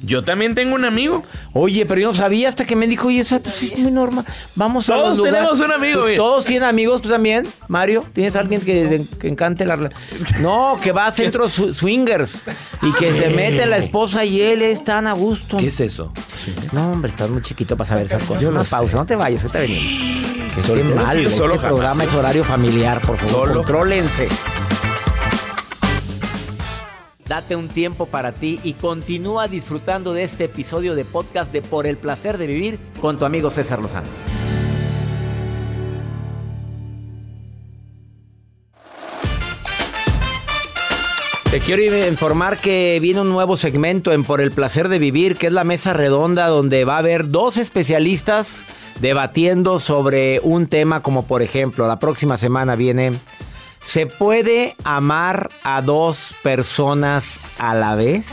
Yo 0.05 0.23
también 0.23 0.55
tengo 0.55 0.75
un 0.75 0.85
amigo. 0.85 1.23
oye, 1.53 1.85
pero 1.85 2.01
yo 2.01 2.07
no 2.09 2.13
sabía 2.13 2.49
hasta 2.49 2.65
que 2.65 2.75
me 2.75 2.87
dijo, 2.87 3.07
oye, 3.07 3.21
eso 3.21 3.39
pues, 3.39 3.61
es 3.63 3.77
muy 3.79 3.91
normal. 3.91 4.25
Vamos 4.55 4.89
a 4.89 4.93
Todos 4.93 5.09
los 5.09 5.17
lugares". 5.19 5.39
tenemos 5.39 5.59
un 5.61 5.71
amigo, 5.71 6.03
bien. 6.05 6.17
Todos 6.17 6.45
tienen 6.45 6.67
amigos, 6.69 7.01
tú 7.01 7.09
también, 7.09 7.47
Mario. 7.67 8.03
¿Tienes 8.13 8.35
alguien 8.35 8.61
que, 8.61 9.05
que 9.19 9.27
encante 9.27 9.65
la 9.65 9.89
No, 10.39 10.79
que 10.81 10.91
va 10.91 11.07
a 11.07 11.11
centros 11.11 11.51
su- 11.53 11.73
swingers 11.73 12.43
y 12.81 12.91
que 12.93 13.13
se 13.13 13.29
mete 13.29 13.65
la 13.65 13.77
esposa 13.77 14.23
y 14.25 14.41
él 14.41 14.61
es 14.61 14.83
tan 14.83 15.07
a 15.07 15.13
gusto. 15.13 15.57
¿Qué 15.57 15.67
es 15.67 15.79
eso? 15.79 16.11
No, 16.71 16.91
hombre, 16.91 17.09
estás 17.11 17.29
muy 17.29 17.41
chiquito 17.41 17.75
para 17.75 17.87
saber 17.87 18.05
esas 18.05 18.23
cosas. 18.23 18.41
Yo 18.43 18.51
no 18.51 18.59
Una 18.61 18.69
pausa, 18.69 18.97
no 18.97 19.05
te 19.05 19.15
vayas, 19.15 19.41
ahorita 19.43 19.59
venimos. 19.59 19.85
Que 20.55 20.61
Solo- 20.63 20.81
qué 20.87 20.95
mal, 20.95 21.19
yo 21.21 21.29
este 21.29 21.59
programa 21.59 22.03
es 22.03 22.13
horario 22.13 22.43
familiar, 22.45 23.01
por 23.01 23.17
favor, 23.17 23.47
Solo 23.47 23.53
contrólense. 23.57 24.27
Date 27.27 27.55
un 27.55 27.69
tiempo 27.69 28.05
para 28.05 28.33
ti 28.33 28.59
y 28.63 28.73
continúa 28.73 29.47
disfrutando 29.47 30.13
de 30.13 30.21
este 30.21 30.43
episodio 30.43 30.93
de 30.93 31.05
podcast 31.05 31.51
de 31.51 31.63
Por 31.63 31.87
el 31.87 31.97
placer 31.97 32.37
de 32.37 32.45
vivir 32.45 32.79
con 33.01 33.17
tu 33.17 33.25
amigo 33.25 33.49
César 33.49 33.79
Lozano. 33.79 34.07
Te 41.49 41.59
quiero 41.61 42.07
informar 42.07 42.57
que 42.57 42.99
viene 43.01 43.21
un 43.21 43.29
nuevo 43.29 43.57
segmento 43.57 44.11
en 44.11 44.23
Por 44.23 44.39
el 44.39 44.51
placer 44.51 44.87
de 44.87 44.99
vivir, 44.99 45.35
que 45.35 45.47
es 45.47 45.53
la 45.53 45.63
mesa 45.63 45.93
redonda 45.93 46.45
donde 46.47 46.85
va 46.85 46.97
a 46.97 46.99
haber 46.99 47.31
dos 47.31 47.57
especialistas 47.57 48.65
debatiendo 48.99 49.79
sobre 49.79 50.39
un 50.43 50.67
tema 50.67 51.01
como 51.01 51.25
por 51.25 51.41
ejemplo, 51.41 51.87
la 51.87 51.97
próxima 51.97 52.37
semana 52.37 52.75
viene, 52.75 53.13
¿se 53.85 54.07
puede 54.07 54.75
amar 54.83 55.49
a 55.63 55.81
dos 55.81 56.35
personas 56.41 57.39
a 57.59 57.75
la 57.75 57.93
vez? 57.95 58.27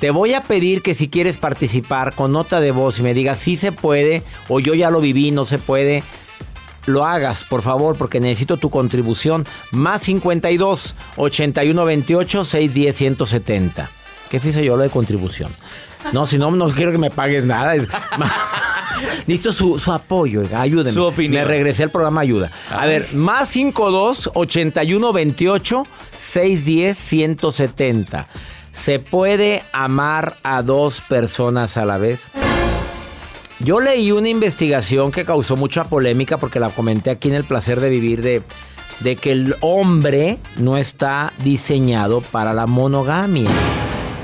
Te 0.00 0.10
voy 0.10 0.32
a 0.32 0.40
pedir 0.40 0.82
que 0.82 0.94
si 0.94 1.08
quieres 1.08 1.36
participar 1.38 2.14
con 2.14 2.32
nota 2.32 2.60
de 2.60 2.72
voz 2.72 2.98
y 2.98 3.02
me 3.02 3.14
digas 3.14 3.38
si 3.38 3.56
se 3.56 3.70
puede 3.70 4.22
o 4.48 4.58
yo 4.58 4.74
ya 4.74 4.90
lo 4.90 5.00
viví, 5.00 5.30
no 5.30 5.44
se 5.44 5.58
puede, 5.58 6.02
lo 6.86 7.04
hagas, 7.04 7.44
por 7.44 7.62
favor, 7.62 7.96
porque 7.96 8.20
necesito 8.20 8.56
tu 8.56 8.70
contribución. 8.70 9.46
Más 9.70 10.02
52 10.02 10.96
81 11.16 11.84
28 11.84 12.44
610 12.44 12.96
170. 12.96 13.90
¿Qué 14.30 14.38
hice 14.38 14.64
yo 14.64 14.76
lo 14.76 14.82
de 14.82 14.88
contribución? 14.88 15.52
No, 16.12 16.26
si 16.26 16.38
no, 16.38 16.50
no 16.50 16.70
quiero 16.70 16.90
que 16.90 16.98
me 16.98 17.10
pagues 17.10 17.44
nada. 17.44 17.74
Necesito 19.26 19.52
su, 19.52 19.78
su 19.78 19.92
apoyo, 19.92 20.42
ayúdenme. 20.54 20.92
Su 20.92 21.04
opinión. 21.04 21.42
Me 21.42 21.48
regresé 21.48 21.84
al 21.84 21.90
programa 21.90 22.20
Ayuda. 22.20 22.50
A 22.70 22.86
ver, 22.86 23.12
más 23.14 23.48
52 23.50 24.30
81 24.34 25.12
28 25.12 25.86
610 26.16 26.98
170. 26.98 28.28
¿Se 28.72 28.98
puede 28.98 29.62
amar 29.72 30.34
a 30.42 30.62
dos 30.62 31.02
personas 31.02 31.76
a 31.76 31.84
la 31.84 31.98
vez? 31.98 32.30
Yo 33.60 33.78
leí 33.80 34.10
una 34.10 34.28
investigación 34.28 35.12
que 35.12 35.24
causó 35.24 35.56
mucha 35.56 35.84
polémica 35.84 36.36
porque 36.38 36.58
la 36.58 36.70
comenté 36.70 37.10
aquí 37.10 37.28
en 37.28 37.34
El 37.34 37.44
Placer 37.44 37.80
de 37.80 37.90
Vivir 37.90 38.22
de, 38.22 38.42
de 39.00 39.16
que 39.16 39.30
el 39.30 39.54
hombre 39.60 40.38
no 40.56 40.76
está 40.76 41.32
diseñado 41.44 42.22
para 42.22 42.54
la 42.54 42.66
monogamia. 42.66 43.50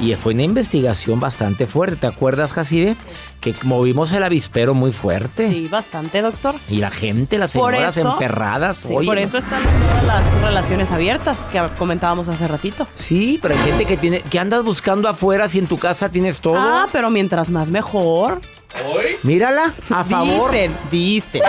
Y 0.01 0.15
fue 0.15 0.33
una 0.33 0.45
investigación 0.45 1.19
bastante 1.19 1.67
fuerte. 1.67 1.97
¿Te 1.97 2.07
acuerdas, 2.07 2.53
Jacibe? 2.53 2.97
Que 3.41 3.53
movimos 3.65 4.13
el 4.13 4.23
avispero 4.23 4.73
muy 4.75 4.93
fuerte. 4.93 5.49
Sí, 5.49 5.67
bastante, 5.69 6.23
doctor. 6.23 6.55
Y 6.69 6.77
la 6.77 6.91
gente, 6.91 7.37
las 7.37 7.53
Por 7.53 7.73
señoras 7.73 7.97
eso- 7.97 8.13
emperradas. 8.13 8.77
Sí, 8.79 8.95
oye, 8.95 9.07
por 9.07 9.19
eso 9.19 9.39
están 9.39 9.63
todas 9.63 10.05
las 10.05 10.43
relaciones 10.43 10.91
abiertas 10.93 11.49
que 11.51 11.61
comentábamos 11.79 12.29
hace 12.29 12.47
ratito. 12.47 12.87
Sí, 12.95 13.41
pero 13.43 13.55
hay 13.55 13.61
gente 13.61 13.87
que 13.87 13.97
tiene 13.97 14.21
que 14.21 14.39
andas 14.39 14.63
buscando 14.65 15.09
afuera 15.09 15.49
si 15.49 15.59
en 15.59 15.67
tu 15.67 15.79
casa 15.79 16.09
tienes 16.11 16.41
todo. 16.41 16.57
Ah, 16.59 16.87
pero 16.93 17.11
mientras 17.11 17.51
más 17.51 17.71
mejor. 17.71 18.41
Mírala, 19.23 19.73
a 19.91 20.05
favor. 20.05 20.51
Dicen, 20.51 20.77
dicen. 20.91 21.43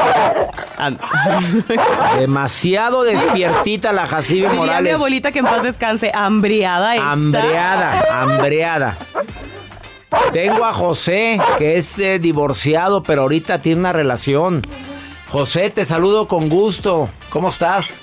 Demasiado 2.18 3.04
despiertita 3.04 3.92
la 3.92 4.06
Jacibe 4.08 4.48
Diría 4.48 4.52
mi 4.52 4.58
Morales. 4.58 4.94
abuelita 4.96 5.32
que 5.32 5.40
en 5.40 5.46
paz 5.46 5.64
descanse, 5.64 6.12
hambriada 6.14 6.96
está. 6.96 7.12
Hambreada, 7.12 8.06
hambreada. 8.22 8.98
Tengo 10.32 10.66
a 10.66 10.74
José, 10.74 11.40
que 11.58 11.78
es 11.78 12.00
eh, 12.00 12.20
divorciado, 12.20 13.04
pero 13.04 13.24
ahorita 13.24 13.60
tiene 13.60 13.82
una 13.82 13.94
relación. 13.94 14.66
José, 15.30 15.70
te 15.70 15.86
saludo 15.86 16.28
con 16.28 16.50
gusto. 16.50 17.10
¿Cómo 17.30 17.50
estás? 17.50 18.02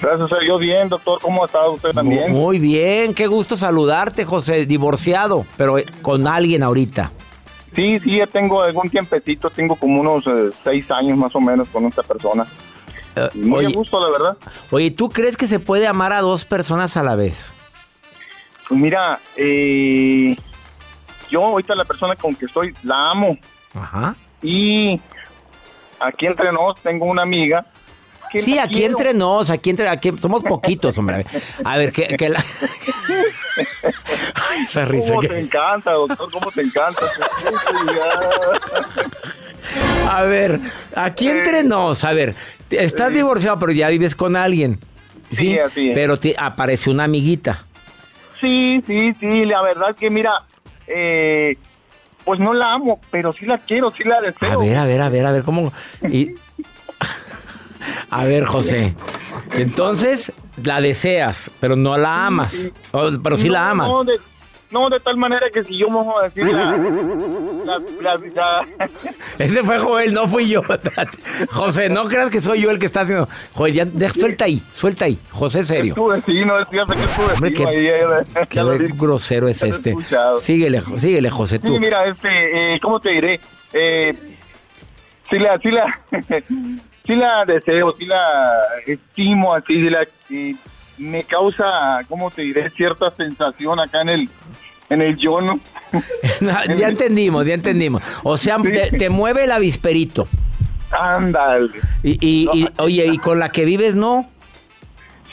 Gracias 0.00 0.32
a 0.32 0.38
Dios, 0.40 0.60
bien, 0.60 0.88
doctor. 0.88 1.20
¿Cómo 1.22 1.42
ha 1.42 1.46
estado 1.46 1.72
usted 1.72 1.90
también? 1.92 2.32
Muy 2.32 2.58
bien, 2.58 3.14
qué 3.14 3.26
gusto 3.28 3.56
saludarte, 3.56 4.24
José. 4.24 4.66
Divorciado, 4.66 5.46
pero 5.56 5.78
eh, 5.78 5.86
con 6.02 6.26
alguien 6.26 6.62
ahorita. 6.62 7.12
Sí, 7.76 8.00
sí, 8.00 8.16
ya 8.16 8.26
tengo 8.26 8.62
algún 8.62 8.88
tiempecito. 8.90 9.50
Tengo 9.50 9.76
como 9.76 10.00
unos 10.00 10.26
eh, 10.26 10.50
seis 10.64 10.90
años 10.90 11.16
más 11.16 11.32
o 11.36 11.40
menos 11.40 11.68
con 11.68 11.84
esta 11.86 12.02
persona. 12.02 12.46
Eh, 13.14 13.28
Muy 13.34 13.66
oye, 13.66 13.74
a 13.74 13.76
gusto, 13.76 14.00
la 14.00 14.10
verdad. 14.10 14.36
oye, 14.70 14.90
¿tú 14.90 15.10
crees 15.10 15.36
que 15.36 15.46
se 15.46 15.60
puede 15.60 15.86
amar 15.86 16.12
a 16.12 16.22
dos 16.22 16.44
personas 16.44 16.96
a 16.96 17.02
la 17.04 17.14
vez? 17.14 17.52
Pues 18.68 18.80
mira, 18.80 19.20
eh, 19.36 20.36
yo 21.30 21.44
ahorita 21.44 21.74
la 21.74 21.84
persona 21.84 22.16
con 22.16 22.34
que 22.34 22.46
estoy 22.46 22.74
la 22.82 23.10
amo 23.10 23.38
Ajá. 23.74 24.16
Y 24.42 25.00
aquí 26.00 26.26
entre 26.26 26.50
nos 26.52 26.80
tengo 26.80 27.04
una 27.06 27.22
amiga. 27.22 27.66
Sí, 28.40 28.58
aquí 28.58 28.74
quiero. 28.76 28.96
entre 28.98 29.14
nos, 29.14 29.50
aquí 29.50 29.70
entre, 29.70 29.88
aquí 29.88 30.12
somos 30.18 30.42
poquitos, 30.42 30.96
hombre. 30.98 31.24
A 31.64 31.76
ver, 31.76 31.92
que, 31.92 32.16
que 32.16 32.28
la... 32.28 32.44
Ay, 34.34 34.64
esa 34.66 34.84
risa 34.84 35.08
¿Cómo 35.08 35.20
que... 35.20 35.28
te 35.28 35.38
encanta, 35.40 35.92
doctor? 35.92 36.30
¿Cómo 36.30 36.50
te 36.50 36.62
encanta? 36.62 37.02
A 40.08 40.22
ver, 40.24 40.60
aquí 40.94 41.28
entre 41.28 41.64
nos, 41.64 42.04
a 42.04 42.12
ver, 42.12 42.34
estás 42.70 43.12
divorciado, 43.12 43.58
pero 43.58 43.72
ya 43.72 43.88
vives 43.88 44.14
con 44.14 44.36
alguien. 44.36 44.78
Sí, 45.30 45.36
Sí, 45.48 45.58
así 45.58 45.90
es. 45.90 45.94
pero 45.94 46.18
te 46.18 46.34
apareció 46.38 46.92
una 46.92 47.04
amiguita. 47.04 47.64
Sí, 48.40 48.80
sí, 48.86 49.12
sí, 49.18 49.44
la 49.44 49.62
verdad 49.62 49.96
que 49.96 50.08
mira, 50.08 50.44
eh, 50.86 51.56
pues 52.24 52.38
no 52.38 52.54
la 52.54 52.72
amo, 52.74 53.00
pero 53.10 53.32
sí 53.32 53.44
la 53.46 53.58
quiero, 53.58 53.90
sí 53.90 54.04
la 54.04 54.20
deseo. 54.20 54.52
A 54.52 54.56
ver, 54.64 54.76
a 54.76 54.84
ver, 54.84 55.00
a 55.00 55.08
ver, 55.08 55.26
a 55.26 55.32
ver, 55.32 55.42
¿cómo? 55.42 55.72
Y... 56.08 56.34
A 58.10 58.24
ver, 58.24 58.44
José. 58.44 58.94
Entonces, 59.52 60.32
la 60.62 60.80
deseas, 60.80 61.50
pero 61.60 61.76
no 61.76 61.96
la 61.96 62.26
amas. 62.26 62.70
O- 62.92 63.10
pero 63.22 63.36
sí 63.36 63.46
No, 63.48 63.52
la 63.52 63.70
amas. 63.70 63.88
No 63.88 64.04
de, 64.04 64.18
no, 64.70 64.90
de 64.90 64.98
tal 65.00 65.16
manera 65.16 65.46
que 65.52 65.62
si 65.62 65.78
yo 65.78 65.86
vamos 65.88 66.14
a 66.20 66.24
decir 66.24 66.44
la... 66.44 66.76
la- 66.76 67.78
la- 68.02 68.16
la- 68.34 68.66
Ese 69.38 69.62
fue 69.62 69.78
Joel, 69.78 70.12
no 70.12 70.26
fui 70.26 70.48
yo. 70.48 70.62
José, 71.50 71.88
no 71.88 72.04
creas 72.06 72.30
que 72.30 72.40
soy 72.40 72.62
yo 72.62 72.70
el 72.70 72.78
que 72.78 72.86
está 72.86 73.02
haciendo. 73.02 73.28
Joel, 73.52 73.72
ya, 73.74 73.84
de- 73.84 74.08
suelta 74.10 74.46
ahí, 74.46 74.62
suelta 74.72 75.04
ahí. 75.04 75.18
José, 75.30 75.64
serio. 75.64 75.94
que 75.94 76.18
es 76.18 77.14
tu 77.16 77.22
Hombre, 77.22 77.52
qué- 77.52 77.66
ahí, 77.66 77.86
eh, 77.86 78.46
Qué 78.48 78.88
grosero 78.94 79.48
es 79.48 79.62
este. 79.62 79.90
escuchado. 79.90 80.40
Síguele, 80.40 80.82
síguele, 80.96 81.30
José, 81.30 81.58
tú. 81.58 81.68
Sí, 81.74 81.78
mira, 81.78 82.04
este, 82.06 82.74
eh, 82.74 82.80
¿cómo 82.80 82.98
te 82.98 83.10
diré? 83.10 83.40
Eh, 83.72 84.14
sí 85.30 85.38
la, 85.38 85.58
sí 85.58 85.70
la, 85.70 86.00
sí 87.06 87.14
la 87.16 87.44
deseo, 87.44 87.94
sí 87.98 88.06
la 88.06 88.52
estimo 88.86 89.54
así, 89.54 89.74
sí 89.74 89.90
la, 89.90 90.06
me 90.98 91.22
causa, 91.24 92.00
¿cómo 92.08 92.30
te 92.30 92.42
diré? 92.42 92.70
Cierta 92.70 93.10
sensación 93.16 93.78
acá 93.80 94.00
en 94.02 94.08
el, 94.08 94.28
en 94.90 95.02
el 95.02 95.16
yo, 95.16 95.40
¿no? 95.42 95.60
ya 96.40 96.88
entendimos, 96.88 97.44
ya 97.46 97.54
entendimos. 97.54 98.02
O 98.22 98.36
sea, 98.36 98.56
Sí. 98.58 98.72
te, 98.72 98.90
te 98.98 99.10
mueve 99.10 99.44
el 99.44 99.52
avisperito. 99.52 100.26
Ándale. 100.90 101.68
Y, 102.02 102.12
y- 102.20 102.48
y- 102.62 102.68
oye, 102.78 103.06
¿y 103.06 103.18
con 103.18 103.38
la 103.40 103.48
que 103.50 103.64
vives 103.64 103.96
no? 103.96 104.28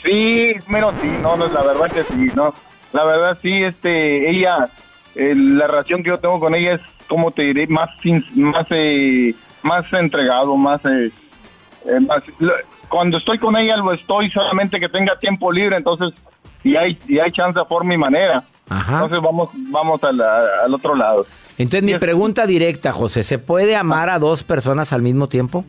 Sí, 0.02 0.52
menos 0.68 0.94
sí, 1.00 1.08
no, 1.22 1.36
no, 1.36 1.46
la 1.48 1.62
verdad 1.62 1.90
que 1.90 2.04
sí, 2.04 2.30
no. 2.34 2.54
La 2.92 3.04
verdad 3.04 3.38
sí, 3.40 3.62
este, 3.62 4.28
ella, 4.30 4.68
eh, 5.14 5.32
la 5.34 5.66
relación 5.66 6.02
que 6.02 6.10
yo 6.10 6.18
tengo 6.18 6.38
con 6.38 6.54
ella 6.54 6.74
es, 6.74 6.80
¿cómo 7.08 7.30
te 7.30 7.42
diré? 7.42 7.66
Más, 7.68 7.88
más, 8.34 8.66
eh, 8.70 9.34
más 9.62 9.90
entregado, 9.92 10.56
más, 10.56 10.80
eh, 10.84 11.10
eh, 11.86 12.00
más- 12.00 12.22
lo- 12.38 12.54
cuando 12.88 13.18
estoy 13.18 13.38
con 13.38 13.56
ella 13.56 13.76
lo 13.76 13.92
estoy 13.92 14.30
solamente 14.30 14.78
que 14.78 14.88
tenga 14.88 15.18
tiempo 15.18 15.50
libre, 15.52 15.76
entonces, 15.76 16.12
y 16.62 16.76
hay, 16.76 16.98
y 17.08 17.18
hay 17.18 17.30
chance 17.32 17.58
por 17.68 17.84
mi 17.84 17.96
manera. 17.98 18.44
Ajá. 18.68 18.94
Entonces 18.94 19.20
vamos, 19.20 19.50
vamos 19.54 20.02
al, 20.04 20.20
al 20.20 20.72
otro 20.74 20.94
lado. 20.94 21.26
Entonces, 21.58 21.82
mi 21.84 21.98
pregunta 21.98 22.46
directa, 22.46 22.92
José, 22.92 23.22
¿se 23.22 23.38
puede 23.38 23.76
amar 23.76 24.08
a 24.10 24.18
dos 24.18 24.42
personas 24.42 24.92
al 24.92 25.02
mismo 25.02 25.28
tiempo? 25.28 25.64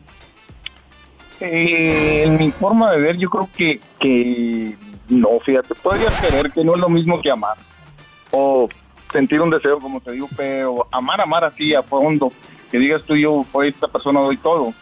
Eh, 1.40 2.22
en 2.24 2.38
mi 2.38 2.50
forma 2.50 2.90
de 2.92 3.00
ver, 3.00 3.16
yo 3.18 3.28
creo 3.28 3.48
que, 3.56 3.80
que 4.00 4.74
no, 5.08 5.28
fíjate, 5.44 5.74
podrías 5.74 6.18
querer 6.20 6.50
que 6.50 6.64
no 6.64 6.74
es 6.74 6.80
lo 6.80 6.88
mismo 6.88 7.20
que 7.20 7.30
amar. 7.30 7.56
O 8.30 8.68
sentir 9.12 9.40
un 9.40 9.50
deseo, 9.50 9.78
como 9.78 10.00
te 10.00 10.12
digo, 10.12 10.28
pero 10.36 10.86
amar, 10.90 11.20
amar 11.20 11.44
así 11.44 11.74
a 11.74 11.82
fondo, 11.82 12.32
que 12.70 12.78
digas 12.78 13.02
tú, 13.06 13.14
yo 13.16 13.44
por 13.52 13.64
esta 13.66 13.86
persona 13.88 14.20
doy 14.20 14.36
todo. 14.38 14.72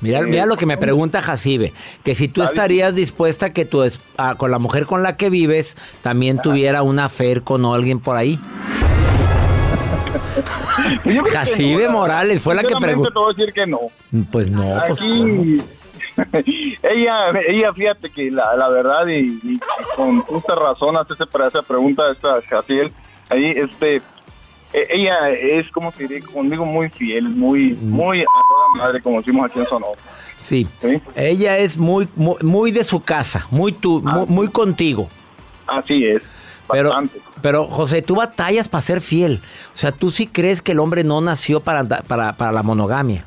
Mira, 0.00 0.20
mira 0.22 0.46
lo 0.46 0.56
que 0.56 0.66
me 0.66 0.76
pregunta 0.76 1.22
Jacibe, 1.22 1.72
que 2.04 2.14
si 2.14 2.28
tú 2.28 2.42
estarías 2.44 2.94
dispuesta 2.94 3.46
a 3.46 3.52
que 3.52 3.64
tu 3.64 3.84
a- 4.16 4.34
con 4.36 4.50
la 4.50 4.58
mujer 4.58 4.86
con 4.86 5.02
la 5.02 5.16
que 5.16 5.30
vives 5.30 5.76
también 6.02 6.40
tuviera 6.40 6.82
una 6.82 7.06
affair 7.06 7.42
con 7.42 7.64
alguien 7.64 7.98
por 8.00 8.16
ahí. 8.16 8.38
Jacibe 11.32 11.86
no, 11.86 11.92
Morales 11.92 12.40
fue 12.40 12.54
la 12.54 12.62
que 12.62 12.74
preguntó. 12.80 13.10
te 13.12 13.18
voy 13.18 13.32
a 13.32 13.36
decir 13.36 13.52
que 13.52 13.66
no. 13.66 13.80
Pues 14.30 14.50
no, 14.50 14.80
pues. 14.86 15.00
Aquí, 15.00 15.62
ella, 16.82 17.30
ella, 17.46 17.72
fíjate 17.72 18.10
que 18.10 18.30
la, 18.30 18.56
la 18.56 18.68
verdad, 18.68 19.06
y, 19.06 19.38
y 19.42 19.60
con 19.96 20.20
justa 20.22 20.54
razón 20.54 20.96
hace 20.96 21.14
esa, 21.14 21.62
pregunta 21.62 22.10
esta 22.10 22.40
Jaciel, 22.48 22.92
ahí, 23.30 23.46
este, 23.56 24.02
ella 24.72 25.30
es, 25.30 25.68
como 25.70 25.90
te 25.92 26.06
diré, 26.06 26.22
conmigo 26.22 26.64
muy 26.64 26.88
fiel, 26.90 27.28
muy, 27.28 27.72
Mm. 27.72 27.90
muy 27.90 28.20
a 28.20 28.24
toda 28.24 28.84
madre, 28.86 29.00
como 29.02 29.18
decimos 29.18 29.50
aquí 29.50 29.60
en 29.60 29.66
Sonora. 29.66 30.00
Sí. 30.42 30.66
¿sí? 30.80 31.00
Ella 31.16 31.56
es 31.58 31.76
muy, 31.78 32.08
muy, 32.16 32.36
muy 32.42 32.70
de 32.70 32.84
su 32.84 33.02
casa, 33.02 33.46
muy 33.50 33.72
tú, 33.72 34.00
muy, 34.02 34.26
muy 34.26 34.48
contigo. 34.48 35.08
Así 35.66 36.04
es, 36.04 36.22
Pero, 36.70 36.90
bastante. 36.90 37.20
pero, 37.42 37.66
José, 37.66 38.02
tú 38.02 38.14
batallas 38.16 38.68
para 38.68 38.80
ser 38.80 39.00
fiel. 39.00 39.40
O 39.74 39.76
sea, 39.76 39.92
tú 39.92 40.10
sí 40.10 40.26
crees 40.26 40.62
que 40.62 40.72
el 40.72 40.80
hombre 40.80 41.04
no 41.04 41.20
nació 41.20 41.60
para, 41.60 41.84
para, 42.02 42.32
para 42.34 42.52
la 42.52 42.62
monogamia. 42.62 43.24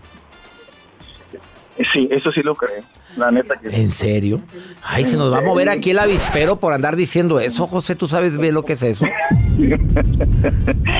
Sí, 1.93 2.07
eso 2.11 2.31
sí 2.31 2.41
lo 2.43 2.53
creo, 2.55 2.83
la 3.17 3.31
neta 3.31 3.55
que. 3.55 3.69
¿En 3.69 3.91
serio? 3.91 4.41
Ay, 4.83 5.03
se 5.05 5.17
nos 5.17 5.31
va 5.33 5.39
a 5.39 5.41
mover 5.41 5.69
aquí 5.69 5.89
el 5.91 5.99
avispero 5.99 6.57
por 6.59 6.73
andar 6.73 6.95
diciendo 6.95 7.39
eso, 7.39 7.65
José. 7.65 7.95
¿Tú 7.95 8.07
sabes 8.07 8.37
bien 8.37 8.53
lo 8.53 8.63
que 8.63 8.73
es 8.73 8.83
eso? 8.83 9.05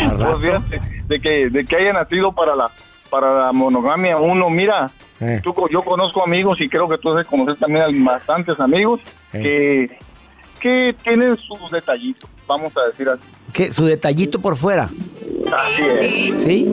Pues 0.10 1.08
de 1.08 1.20
que, 1.20 1.50
de 1.50 1.66
que 1.66 1.76
haya 1.76 1.94
nacido 1.94 2.32
para 2.32 2.56
la, 2.56 2.72
para 3.10 3.46
la 3.46 3.52
monogamia, 3.52 4.18
uno, 4.18 4.50
mira, 4.50 4.90
Eh. 5.20 5.40
tú, 5.44 5.54
yo 5.70 5.84
conozco 5.84 6.24
amigos 6.24 6.60
y 6.62 6.68
creo 6.70 6.88
que 6.90 6.98
tú 6.98 7.10
debes 7.12 7.28
conocer 7.28 7.56
también 7.58 7.84
a 7.84 8.12
bastantes 8.12 8.60
amigos 8.60 9.00
Eh. 9.34 9.42
que, 9.42 9.98
que 10.60 10.96
tienen 11.04 11.38
sus 11.38 11.70
detallitos, 11.72 12.30
vamos 12.48 12.76
a 12.78 12.88
decir 12.88 13.08
así. 13.10 13.22
¿Qué? 13.54 13.72
Su 13.72 13.86
detallito 13.86 14.40
por 14.40 14.56
fuera. 14.56 14.90
Así 15.52 15.82
es, 15.84 16.40
¿Sí? 16.44 16.68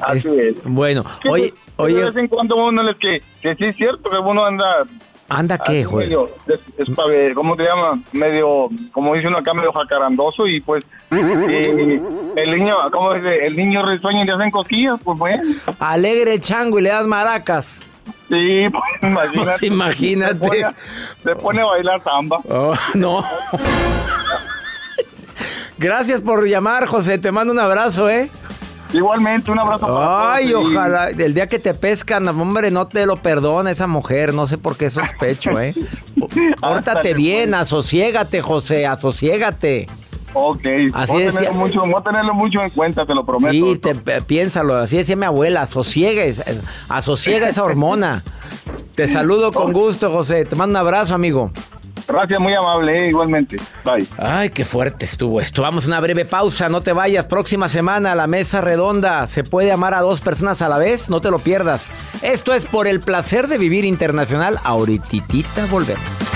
así 0.00 0.28
Es- 0.28 0.56
es. 0.56 0.56
Bueno, 0.64 1.04
oye, 1.28 1.44
de- 1.44 1.50
que 1.50 1.56
de 1.56 1.62
oye, 1.76 2.04
vez 2.04 2.16
en 2.16 2.28
cuando 2.28 2.56
uno 2.56 2.82
les 2.82 2.96
que, 2.98 3.22
que 3.40 3.54
sí 3.56 3.64
es 3.64 3.76
cierto 3.76 4.10
que 4.10 4.18
uno 4.18 4.44
anda 4.44 4.84
anda 5.28 5.58
qué, 5.58 5.84
Joel. 5.84 6.06
medio, 6.08 6.30
des- 6.46 6.60
espave- 6.78 7.34
¿cómo 7.34 7.56
te 7.56 7.64
llama? 7.64 7.98
Medio, 8.12 8.68
como 8.92 9.14
dice 9.14 9.28
uno 9.28 9.38
acá, 9.38 9.52
medio 9.54 9.72
jacarandoso 9.72 10.46
y 10.46 10.60
pues 10.60 10.84
eh, 11.10 12.00
el 12.36 12.50
niño, 12.56 12.76
¿cómo 12.92 13.14
dice? 13.14 13.46
El 13.46 13.56
niño 13.56 13.84
risueña 13.84 14.22
y 14.22 14.26
le 14.26 14.32
hacen 14.32 14.50
cosquillas, 14.50 15.00
pues 15.02 15.18
bueno. 15.18 15.42
Alegre 15.80 16.40
chango 16.40 16.78
y 16.78 16.82
le 16.82 16.90
das 16.90 17.06
maracas. 17.06 17.80
Sí, 18.28 18.66
pues 18.70 18.84
imagínate. 19.02 19.38
Pues, 19.44 19.62
imagínate. 19.62 20.34
Se 20.34 20.38
pone, 20.46 20.64
a- 20.64 20.74
se 21.22 21.36
pone 21.36 21.60
a 21.62 21.64
bailar 21.66 22.02
samba. 22.04 22.38
Oh, 22.48 22.74
no. 22.94 23.24
Gracias 25.78 26.20
por 26.20 26.46
llamar, 26.46 26.86
José. 26.86 27.18
Te 27.18 27.30
mando 27.32 27.52
un 27.52 27.58
abrazo, 27.58 28.08
¿eh? 28.08 28.30
Igualmente, 28.96 29.50
un 29.50 29.58
abrazo 29.58 29.86
para 29.86 30.34
Ay, 30.34 30.50
todos 30.50 30.64
y- 30.64 30.74
ojalá. 30.74 31.08
El 31.08 31.34
día 31.34 31.46
que 31.48 31.58
te 31.58 31.74
pescan, 31.74 32.26
hombre, 32.28 32.70
no 32.70 32.86
te 32.88 33.04
lo 33.06 33.16
perdona 33.16 33.70
esa 33.70 33.86
mujer. 33.86 34.32
No 34.34 34.46
sé 34.46 34.58
por 34.58 34.76
qué 34.76 34.88
sospecho, 34.90 35.58
¿eh? 35.60 35.74
Pórtate 36.60 37.14
bien, 37.14 37.54
asociégate, 37.54 38.40
José, 38.40 38.86
asociégate. 38.86 39.86
Ok, 40.38 40.66
Así 40.92 41.12
voy, 41.12 41.22
a 41.24 41.30
tenerlo 41.32 41.54
mucho, 41.54 41.80
voy 41.80 41.94
a 41.96 42.02
tenerlo 42.02 42.34
mucho 42.34 42.60
en 42.62 42.68
cuenta, 42.68 43.06
te 43.06 43.14
lo 43.14 43.24
prometo. 43.24 43.52
Sí, 43.52 43.78
te, 43.78 43.94
piénsalo. 44.22 44.76
Así 44.76 44.98
decía 44.98 45.16
mi 45.16 45.24
abuela, 45.24 45.62
asosiega, 45.62 46.22
asosiega 46.90 47.48
esa 47.48 47.64
hormona. 47.64 48.22
Te 48.94 49.08
saludo 49.08 49.50
con 49.52 49.72
gusto, 49.74 50.10
José. 50.10 50.44
Te 50.44 50.54
mando 50.54 50.78
un 50.78 50.86
abrazo, 50.86 51.14
amigo. 51.14 51.50
Gracias, 52.08 52.40
muy 52.40 52.54
amable, 52.54 53.06
eh, 53.06 53.08
igualmente. 53.08 53.56
Bye. 53.84 54.06
Ay, 54.18 54.50
qué 54.50 54.64
fuerte 54.64 55.04
estuvo 55.04 55.40
esto. 55.40 55.62
Vamos 55.62 55.84
a 55.84 55.88
una 55.88 56.00
breve 56.00 56.24
pausa, 56.24 56.68
no 56.68 56.80
te 56.80 56.92
vayas. 56.92 57.26
Próxima 57.26 57.68
semana, 57.68 58.14
la 58.14 58.26
mesa 58.26 58.60
redonda. 58.60 59.26
¿Se 59.26 59.42
puede 59.44 59.72
amar 59.72 59.94
a 59.94 60.00
dos 60.00 60.20
personas 60.20 60.62
a 60.62 60.68
la 60.68 60.78
vez? 60.78 61.08
No 61.08 61.20
te 61.20 61.30
lo 61.30 61.38
pierdas. 61.38 61.90
Esto 62.22 62.54
es 62.54 62.64
por 62.64 62.86
el 62.86 63.00
placer 63.00 63.48
de 63.48 63.58
vivir 63.58 63.84
internacional. 63.84 64.60
Ahorititita 64.62 65.66
volvemos. 65.66 66.35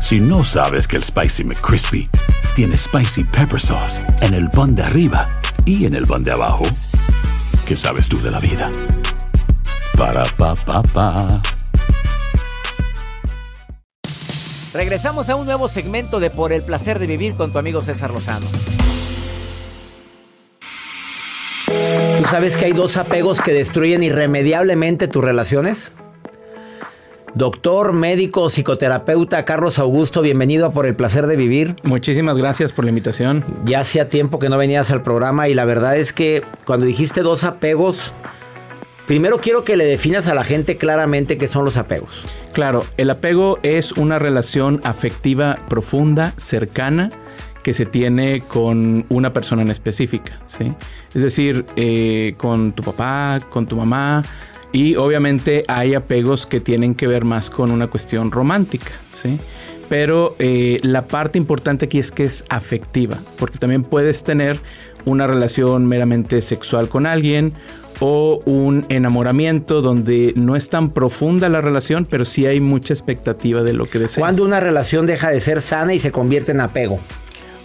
Si 0.00 0.20
no 0.20 0.44
sabes 0.44 0.86
que 0.86 0.96
el 0.96 1.02
Spicy 1.02 1.44
McCrispy 1.44 2.08
tiene 2.54 2.76
Spicy 2.76 3.24
Pepper 3.24 3.60
Sauce 3.60 4.00
en 4.20 4.32
el 4.32 4.48
pan 4.50 4.74
de 4.74 4.82
arriba 4.82 5.28
y 5.64 5.86
en 5.86 5.94
el 5.94 6.06
pan 6.06 6.24
de 6.24 6.32
abajo, 6.32 6.64
¿qué 7.66 7.76
sabes 7.76 8.08
tú 8.08 8.20
de 8.20 8.30
la 8.30 8.40
vida? 8.40 8.70
Para 9.96 10.24
pa 10.24 10.54
pa 10.54 10.82
pa. 10.82 11.42
Regresamos 14.72 15.28
a 15.28 15.36
un 15.36 15.46
nuevo 15.46 15.66
segmento 15.66 16.20
de 16.20 16.30
Por 16.30 16.52
el 16.52 16.62
placer 16.62 16.98
de 16.98 17.06
vivir 17.06 17.34
con 17.34 17.52
tu 17.52 17.58
amigo 17.58 17.82
César 17.82 18.10
Lozano. 18.10 18.46
¿Tú 21.66 22.24
sabes 22.24 22.56
que 22.56 22.66
hay 22.66 22.72
dos 22.72 22.96
apegos 22.96 23.40
que 23.40 23.52
destruyen 23.52 24.02
irremediablemente 24.02 25.08
tus 25.08 25.24
relaciones? 25.24 25.94
Doctor, 27.34 27.92
médico, 27.92 28.48
psicoterapeuta 28.48 29.44
Carlos 29.44 29.78
Augusto, 29.78 30.22
bienvenido 30.22 30.66
a 30.66 30.72
Por 30.72 30.86
el 30.86 30.96
placer 30.96 31.26
de 31.26 31.36
vivir. 31.36 31.76
Muchísimas 31.82 32.36
gracias 32.36 32.72
por 32.72 32.84
la 32.84 32.88
invitación. 32.88 33.44
Ya 33.64 33.80
hacía 33.80 34.08
tiempo 34.08 34.38
que 34.38 34.48
no 34.48 34.56
venías 34.56 34.90
al 34.90 35.02
programa 35.02 35.48
y 35.48 35.54
la 35.54 35.64
verdad 35.64 35.96
es 35.96 36.12
que 36.12 36.42
cuando 36.64 36.86
dijiste 36.86 37.20
dos 37.20 37.44
apegos, 37.44 38.14
primero 39.06 39.38
quiero 39.38 39.62
que 39.62 39.76
le 39.76 39.84
definas 39.84 40.26
a 40.28 40.34
la 40.34 40.42
gente 40.42 40.78
claramente 40.78 41.38
qué 41.38 41.48
son 41.48 41.64
los 41.64 41.76
apegos. 41.76 42.24
Claro, 42.52 42.84
el 42.96 43.10
apego 43.10 43.58
es 43.62 43.92
una 43.92 44.18
relación 44.18 44.80
afectiva 44.84 45.58
profunda, 45.68 46.32
cercana, 46.38 47.10
que 47.62 47.74
se 47.74 47.84
tiene 47.84 48.40
con 48.40 49.04
una 49.10 49.32
persona 49.32 49.62
en 49.62 49.70
específica, 49.70 50.40
¿sí? 50.46 50.72
Es 51.14 51.22
decir, 51.22 51.66
eh, 51.76 52.34
con 52.38 52.72
tu 52.72 52.82
papá, 52.82 53.40
con 53.50 53.66
tu 53.66 53.76
mamá, 53.76 54.24
y 54.72 54.96
obviamente 54.96 55.64
hay 55.68 55.94
apegos 55.94 56.46
que 56.46 56.60
tienen 56.60 56.94
que 56.94 57.06
ver 57.06 57.24
más 57.24 57.50
con 57.50 57.70
una 57.70 57.88
cuestión 57.88 58.30
romántica, 58.30 58.92
¿sí? 59.10 59.38
Pero 59.88 60.36
eh, 60.38 60.80
la 60.82 61.06
parte 61.06 61.38
importante 61.38 61.86
aquí 61.86 61.98
es 61.98 62.10
que 62.10 62.24
es 62.24 62.44
afectiva, 62.50 63.16
porque 63.38 63.58
también 63.58 63.82
puedes 63.82 64.22
tener 64.22 64.58
una 65.06 65.26
relación 65.26 65.86
meramente 65.86 66.42
sexual 66.42 66.88
con 66.90 67.06
alguien 67.06 67.54
o 68.00 68.40
un 68.44 68.84
enamoramiento 68.90 69.80
donde 69.80 70.32
no 70.36 70.56
es 70.56 70.68
tan 70.68 70.90
profunda 70.90 71.48
la 71.48 71.60
relación, 71.60 72.06
pero 72.06 72.24
sí 72.24 72.46
hay 72.46 72.60
mucha 72.60 72.92
expectativa 72.92 73.62
de 73.62 73.72
lo 73.72 73.86
que 73.86 73.98
deseas. 73.98 74.18
¿Cuándo 74.18 74.44
una 74.44 74.60
relación 74.60 75.06
deja 75.06 75.30
de 75.30 75.40
ser 75.40 75.62
sana 75.62 75.94
y 75.94 75.98
se 75.98 76.12
convierte 76.12 76.52
en 76.52 76.60
apego? 76.60 77.00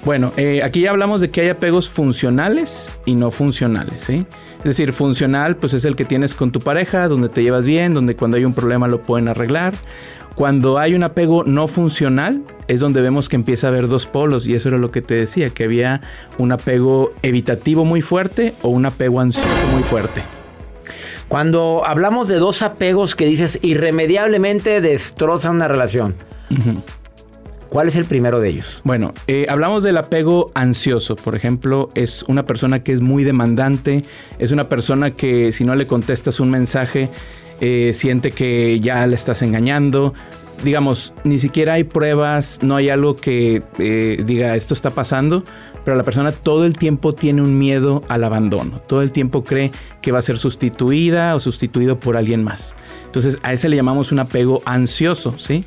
Bueno, 0.06 0.34
eh, 0.36 0.62
aquí 0.64 0.82
ya 0.82 0.90
hablamos 0.90 1.22
de 1.22 1.32
que 1.32 1.42
hay 1.42 1.50
apegos 1.50 1.88
funcionales 1.88 2.92
y 3.06 3.16
no 3.16 3.32
funcionales, 3.32 4.02
¿sí? 4.02 4.26
Es 4.58 4.64
decir, 4.64 4.92
funcional 4.92 5.56
pues 5.56 5.74
es 5.74 5.86
el 5.86 5.96
que 5.96 6.04
tienes 6.04 6.36
con 6.36 6.52
tu 6.52 6.60
pareja, 6.60 7.08
donde 7.08 7.30
te 7.30 7.42
llevas 7.42 7.66
bien, 7.66 7.94
donde 7.94 8.16
cuando 8.16 8.36
hay 8.36 8.44
un 8.44 8.54
problema 8.54 8.90
lo 8.90 9.02
pueden 9.02 9.30
arreglar. 9.30 9.74
Cuando 10.36 10.78
hay 10.78 10.94
un 10.96 11.04
apego 11.04 11.44
no 11.44 11.68
funcional 11.68 12.42
es 12.68 12.80
donde 12.80 13.02
vemos 13.02 13.30
que 13.30 13.36
empieza 13.36 13.68
a 13.68 13.70
haber 13.70 13.88
dos 13.88 14.06
polos 14.06 14.46
y 14.48 14.56
eso 14.56 14.70
era 14.70 14.78
lo 14.78 14.92
que 14.92 15.02
te 15.02 15.14
decía, 15.14 15.52
que 15.52 15.64
había 15.64 16.02
un 16.38 16.52
apego 16.52 17.14
evitativo 17.22 17.86
muy 17.86 18.02
fuerte 18.02 18.56
o 18.62 18.70
un 18.70 18.86
apego 18.86 19.22
ansioso 19.22 19.68
muy 19.72 19.84
fuerte. 19.84 20.24
Cuando 21.30 21.84
hablamos 21.86 22.28
de 22.28 22.36
dos 22.36 22.62
apegos 22.62 23.16
que 23.16 23.26
dices 23.26 23.60
irremediablemente 23.62 24.82
destrozan 24.82 25.56
una 25.56 25.68
relación. 25.68 26.16
¿Cuál 27.74 27.88
es 27.88 27.96
el 27.96 28.06
primero 28.06 28.40
de 28.40 28.50
ellos? 28.50 28.82
Bueno, 28.84 29.16
eh, 29.26 29.48
hablamos 29.50 29.82
del 29.82 29.98
apego 29.98 30.52
ansioso, 30.54 31.16
por 31.16 31.34
ejemplo, 31.34 31.90
es 31.96 32.22
una 32.28 32.46
persona 32.46 32.84
que 32.84 32.92
es 32.92 33.02
muy 33.02 33.24
demandante, 33.24 34.04
es 34.38 34.52
una 34.52 34.68
persona 34.68 35.16
que 35.16 35.52
si 35.52 35.66
no 35.66 35.74
le 35.74 35.88
contestas 35.88 36.40
un 36.40 36.52
mensaje, 36.52 37.10
eh, 37.62 37.90
siente 37.96 38.30
que 38.30 38.80
ya 38.80 39.08
le 39.08 39.16
estás 39.16 39.42
engañando. 39.42 40.14
Digamos, 40.64 41.16
ni 41.24 41.40
siquiera 41.40 41.74
hay 41.74 41.84
pruebas, 41.84 42.60
no 42.62 42.76
hay 42.76 42.90
algo 42.90 43.16
que 43.16 43.64
eh, 43.80 44.22
diga 44.24 44.56
esto 44.56 44.76
está 44.76 44.92
pasando, 44.92 45.44
pero 45.84 45.98
la 45.98 46.04
persona 46.04 46.32
todo 46.32 46.66
el 46.66 46.78
tiempo 46.78 47.14
tiene 47.14 47.42
un 47.42 47.58
miedo 47.58 48.04
al 48.08 48.24
abandono, 48.24 48.82
todo 48.88 49.02
el 49.02 49.12
tiempo 49.12 49.44
cree 49.44 49.72
que 50.00 50.12
va 50.12 50.20
a 50.20 50.22
ser 50.22 50.38
sustituida 50.38 51.34
o 51.34 51.40
sustituido 51.40 52.00
por 52.00 52.18
alguien 52.18 52.44
más. 52.44 52.76
Entonces 53.06 53.40
a 53.42 53.52
ese 53.52 53.68
le 53.68 53.78
llamamos 53.78 54.12
un 54.12 54.20
apego 54.20 54.62
ansioso, 54.64 55.34
¿sí? 55.40 55.66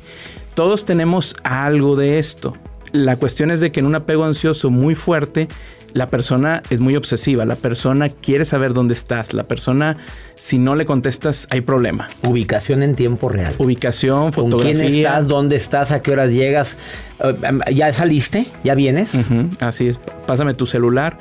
Todos 0.57 0.85
tenemos 0.85 1.35
algo 1.43 1.95
de 1.95 2.17
esto. 2.17 2.57
La 2.91 3.15
cuestión 3.15 3.51
es 3.51 3.59
de 3.59 3.71
que 3.71 3.79
en 3.79 3.85
un 3.85 3.93
apego 3.93 4.25
ansioso 4.25 4.71
muy 4.71 4.95
fuerte, 4.95 5.47
la 5.93 6.07
persona 6.09 6.63
es 6.71 6.79
muy 6.79 6.95
obsesiva, 6.95 7.45
la 7.45 7.55
persona 7.55 8.09
quiere 8.09 8.43
saber 8.43 8.73
dónde 8.73 8.95
estás, 8.95 9.35
la 9.35 9.43
persona 9.43 9.97
si 10.33 10.57
no 10.57 10.73
le 10.73 10.87
contestas 10.87 11.47
hay 11.51 11.61
problema. 11.61 12.07
Ubicación 12.23 12.81
en 12.81 12.95
tiempo 12.95 13.29
real. 13.29 13.53
Ubicación, 13.59 14.31
¿Con 14.31 14.45
fotografía. 14.51 14.73
quién 14.73 14.87
estás? 14.87 15.27
¿Dónde 15.27 15.55
estás? 15.55 15.91
¿A 15.91 16.01
qué 16.01 16.11
horas 16.11 16.31
llegas? 16.33 16.79
Eh, 17.19 17.35
¿Ya 17.75 17.93
saliste? 17.93 18.47
¿Ya 18.63 18.73
vienes? 18.73 19.29
Así 19.59 19.89
es, 19.89 19.99
pásame 20.25 20.55
tu 20.55 20.65
celular. 20.65 21.19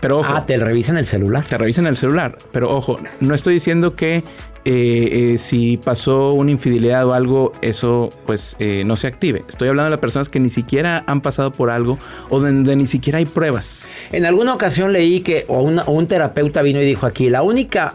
Pero 0.00 0.18
ojo, 0.18 0.30
Ah, 0.32 0.46
te 0.46 0.56
revisan 0.58 0.96
el 0.96 1.04
celular. 1.06 1.44
te 1.44 1.58
revisan 1.58 1.86
el 1.86 1.96
celular. 1.96 2.38
Pero 2.52 2.74
ojo, 2.74 2.96
no 3.20 3.34
estoy 3.34 3.54
diciendo 3.54 3.96
que 3.96 4.22
eh, 4.64 5.32
eh, 5.34 5.38
si 5.38 5.76
pasó 5.78 6.32
una 6.34 6.50
infidelidad 6.50 7.06
o 7.06 7.14
algo, 7.14 7.52
eso 7.62 8.10
pues 8.26 8.54
eh, 8.58 8.82
no 8.84 8.96
se 8.96 9.06
active. 9.06 9.44
Estoy 9.48 9.68
hablando 9.68 9.86
de 9.86 9.90
las 9.96 10.00
personas 10.00 10.28
que 10.28 10.40
ni 10.40 10.50
siquiera 10.50 11.04
han 11.06 11.20
pasado 11.22 11.52
por 11.52 11.70
algo 11.70 11.98
o 12.28 12.38
donde 12.40 12.76
ni 12.76 12.86
siquiera 12.86 13.18
hay 13.18 13.24
pruebas. 13.24 13.88
En 14.12 14.24
alguna 14.26 14.54
ocasión 14.54 14.92
leí 14.92 15.20
que 15.20 15.44
o 15.48 15.62
una- 15.62 15.82
o 15.84 15.92
un 15.92 16.06
terapeuta 16.06 16.62
vino 16.62 16.80
y 16.82 16.84
dijo 16.84 17.06
aquí, 17.06 17.30
la 17.30 17.42
única, 17.42 17.94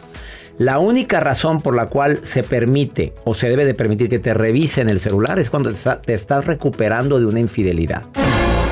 la 0.57 0.79
única 0.79 1.19
razón 1.19 1.61
por 1.61 1.75
la 1.75 1.87
cual 1.87 2.19
se 2.23 2.41
permite 2.43 3.13
o 3.23 3.33
se 3.33 3.49
debe 3.49 3.65
de 3.65 3.75
permitir 3.75 4.09
que 4.09 4.19
te 4.19 4.33
revisen 4.33 4.89
el 4.89 4.99
celular 4.99 5.37
es 5.39 5.49
cuando 5.49 5.69
te, 5.69 5.75
está- 5.75 6.01
te 6.01 6.13
estás 6.13 6.47
recuperando 6.47 7.19
de 7.19 7.27
una 7.27 7.39
infidelidad. 7.39 8.05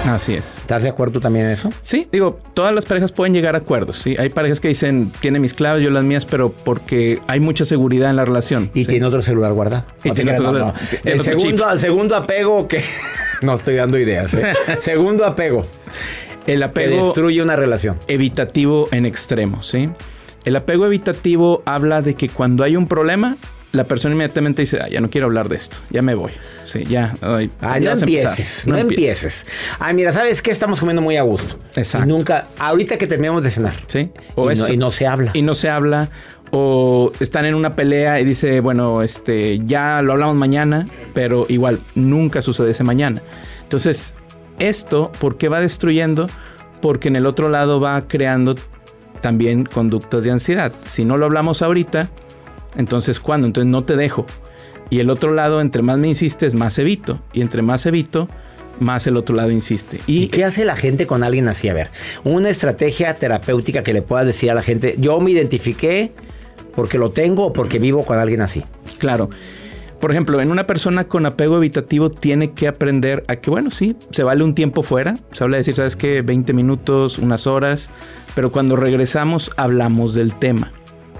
Así 0.06 0.34
es. 0.34 0.58
¿Estás 0.58 0.84
de 0.84 0.90
acuerdo 0.90 1.14
tú 1.14 1.20
también 1.22 1.46
en 1.46 1.52
eso? 1.52 1.72
Sí, 1.80 2.08
digo, 2.12 2.40
todas 2.54 2.74
las 2.74 2.86
parejas 2.86 3.12
pueden 3.12 3.34
llegar 3.34 3.56
a 3.56 3.60
acuerdos, 3.60 3.98
¿sí? 3.98 4.16
Hay 4.18 4.30
parejas 4.30 4.60
que 4.60 4.68
dicen, 4.68 5.12
tiene 5.22 5.40
mis 5.40 5.54
claves, 5.54 5.84
yo 5.84 5.90
las 5.92 6.04
mías, 6.04 6.26
pero 6.26 6.52
porque 6.52 7.20
hay 7.28 7.40
mucha 7.40 7.66
seguridad 7.66 8.10
en 8.10 8.16
la 8.16 8.26
relación. 8.26 8.72
Y 8.74 8.82
¿sí? 8.84 8.90
tiene 8.90 9.06
otro 9.06 9.22
celular 9.22 9.54
guardado. 9.54 9.86
Y 10.04 10.12
tiene 10.12 10.34
otro- 10.38 10.52
no, 10.52 10.60
no. 10.60 10.74
El 11.04 11.22
segundo, 11.24 11.78
segundo 11.78 12.16
apego 12.16 12.68
que... 12.68 12.84
No 13.42 13.54
estoy 13.56 13.76
dando 13.76 13.98
ideas. 13.98 14.34
¿eh? 14.36 14.54
segundo 14.80 15.26
apego 15.26 15.66
El 16.46 16.60
que 16.60 16.64
apego 16.64 17.06
destruye 17.06 17.42
una 17.42 17.56
relación. 17.56 17.98
evitativo 18.08 18.88
en 18.92 19.06
extremo, 19.08 19.64
¿sí? 19.64 19.90
El 20.46 20.56
apego 20.56 20.86
evitativo 20.86 21.62
habla 21.66 22.02
de 22.02 22.16
que 22.16 22.30
cuando 22.30 22.64
hay 22.64 22.76
un 22.76 22.88
problema, 22.88 23.38
la 23.71 23.86
persona 23.86 24.13
inmediatamente 24.13 24.62
dice, 24.63 24.79
"Ah, 24.81 24.88
ya 24.89 24.99
no 25.01 25.10
quiero 25.10 25.27
hablar 25.27 25.47
de 25.49 25.55
esto, 25.55 25.77
ya 25.89 26.01
me 26.01 26.13
voy. 26.15 26.31
Sí, 26.65 26.84
ya. 26.86 27.13
ay, 27.21 27.49
ya 27.62 27.79
no 27.79 27.89
vas 27.91 28.01
a 28.01 28.05
empezar". 28.05 28.07
empieces, 28.07 28.67
no, 28.67 28.77
empieces. 28.77 29.45
Ay, 29.79 29.93
mira, 29.93 30.12
¿sabes 30.13 30.41
qué? 30.41 30.51
Estamos 30.51 30.79
comiendo 30.79 31.01
muy 31.01 31.15
a 31.17 31.21
gusto. 31.21 31.57
Exacto. 31.75 32.05
Y 32.05 32.10
nunca, 32.10 32.47
ahorita 32.60 32.97
que 32.97 33.07
terminamos 33.07 33.43
de 33.43 33.51
cenar. 33.51 33.73
Sí. 33.88 34.12
Y 34.38 34.41
no- 34.57 34.67
y 34.69 34.77
no 34.77 34.91
se 34.91 35.07
habla. 35.07 35.31
Y 35.34 35.41
no 35.41 35.53
se 35.55 35.69
habla. 35.69 36.10
O 36.53 37.13
están 37.21 37.45
en 37.45 37.55
una 37.55 37.77
pelea 37.77 38.19
y 38.19 38.25
dice, 38.25 38.60
bueno, 38.60 39.01
este, 39.03 39.62
ya 39.65 40.01
lo 40.01 40.12
hablamos 40.12 40.36
mañana, 40.36 40.86
pero 41.13 41.45
igual 41.47 41.79
nunca 41.95 42.41
sucede 42.41 42.71
ese 42.71 42.84
mañana. 42.84 43.21
Entonces, 43.63 44.15
esto, 44.60 45.13
¿por 45.19 45.38
qué 45.38 45.47
va 45.47 45.62
destruyendo? 45.62 46.29
Porque 46.81 47.07
en 47.07 47.15
el 47.15 47.25
otro 47.25 47.47
lado 47.47 47.79
va 47.79 48.05
creando 48.05 48.55
también 49.21 49.63
conductas 49.63 50.25
de 50.25 50.31
ansiedad. 50.31 50.73
Si 50.84 51.05
no 51.05 51.15
lo 51.15 51.25
hablamos 51.27 51.62
ahorita, 51.62 52.10
entonces 52.75 53.19
¿cuándo? 53.19 53.47
Entonces 53.47 53.69
no 53.69 53.84
te 53.84 53.95
dejo. 53.95 54.25
Y 54.89 54.99
el 54.99 55.10
otro 55.10 55.34
lado, 55.34 55.62
entre 55.62 55.81
más 55.81 55.97
me 55.97 56.10
insistes, 56.10 56.53
más 56.53 56.77
evito. 56.77 57.19
Y 57.34 57.41
entre 57.41 57.62
más 57.62 57.86
evito, 57.86 58.27
más 58.79 59.07
el 59.07 59.15
otro 59.15 59.36
lado 59.36 59.49
insiste. 59.51 60.01
¿Y 60.05 60.23
Y 60.23 60.27
qué 60.27 60.43
hace 60.43 60.65
la 60.65 60.75
gente 60.75 61.07
con 61.07 61.23
alguien 61.23 61.47
así? 61.47 61.69
A 61.69 61.73
ver, 61.73 61.91
una 62.23 62.49
estrategia 62.49 63.13
terapéutica 63.13 63.84
que 63.84 63.93
le 63.93 64.01
puedas 64.01 64.25
decir 64.25 64.51
a 64.51 64.53
la 64.53 64.62
gente, 64.62 64.95
yo 64.97 65.19
me 65.21 65.31
identifiqué 65.31 66.12
porque 66.75 66.97
lo 66.97 67.12
tengo 67.12 67.47
o 67.47 67.53
porque 67.53 67.79
vivo 67.79 68.03
con 68.03 68.17
alguien 68.17 68.41
así. 68.41 68.63
Claro. 68.99 69.29
Por 69.99 70.12
ejemplo, 70.12 70.41
en 70.41 70.49
una 70.49 70.65
persona 70.65 71.07
con 71.07 71.27
apego 71.27 71.57
evitativo 71.57 72.10
tiene 72.10 72.53
que 72.53 72.67
aprender 72.67 73.23
a 73.27 73.36
que, 73.36 73.51
bueno, 73.51 73.69
sí, 73.69 73.95
se 74.10 74.23
vale 74.23 74.43
un 74.43 74.55
tiempo 74.55 74.81
fuera. 74.81 75.13
Se 75.31 75.43
habla 75.43 75.57
de 75.57 75.60
decir, 75.60 75.75
¿sabes 75.75 75.95
qué? 75.95 76.23
20 76.23 76.53
minutos, 76.53 77.19
unas 77.19 77.45
horas. 77.45 77.91
Pero 78.34 78.51
cuando 78.51 78.75
regresamos 78.75 79.51
hablamos 79.57 80.15
del 80.15 80.34
tema. 80.34 80.71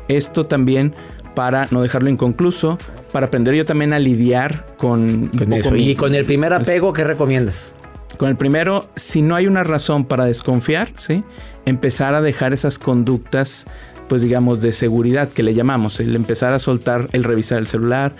Esto 0.07 0.45
también 0.45 0.95
para 1.36 1.67
no 1.72 1.82
dejarlo 1.82 2.10
inconcluso, 2.10 2.78
para 3.12 3.28
aprender 3.28 3.54
yo 3.56 3.65
también 3.65 3.94
a 3.94 4.00
lidiar 4.00 4.65
con, 4.78 5.02
un 5.02 5.28
Con 5.30 5.39
poco 5.48 5.56
eso. 5.56 5.72
mi- 5.72 5.89
Y 5.89 5.96
con 5.96 6.13
el 6.15 6.26
primer 6.26 6.54
apego, 6.54 6.94
¿qué 6.94 7.04
recomiendas? 7.04 7.74
con 8.17 8.30
el 8.30 8.36
primero, 8.38 8.88
si 8.96 9.24
no 9.24 9.36
hay 9.36 9.48
una 9.48 9.63
razón 9.63 10.06
para 10.06 10.26
desconfiar, 10.26 10.89
¿sí? 10.96 11.24
Empezar 11.65 12.13
a 12.13 12.22
dejar 12.22 12.54
esas 12.54 12.78
conductas, 12.78 13.65
pues 14.08 14.22
digamos, 14.22 14.62
de 14.62 14.74
seguridad 14.74 15.28
que 15.30 15.41
le 15.41 15.56
llamamos. 15.56 16.00
El 16.00 16.15
empezar 16.15 16.54
a 16.54 16.60
soltar, 16.60 17.08
el 17.13 17.24
revisar 17.24 17.58
el 17.58 17.65
celular. 17.65 18.15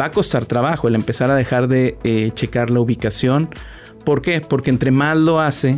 Va 0.00 0.06
a 0.06 0.10
costar 0.10 0.46
trabajo 0.46 0.88
el 0.88 0.96
empezar 0.96 1.30
a 1.30 1.36
dejar 1.36 1.68
de 1.68 1.96
eh, 2.02 2.32
checar 2.34 2.70
la 2.70 2.80
ubicación. 2.80 3.48
¿Por 4.04 4.22
qué? 4.22 4.40
Porque 4.40 4.70
entre 4.70 4.90
más 4.90 5.16
lo 5.18 5.40
hace, 5.40 5.76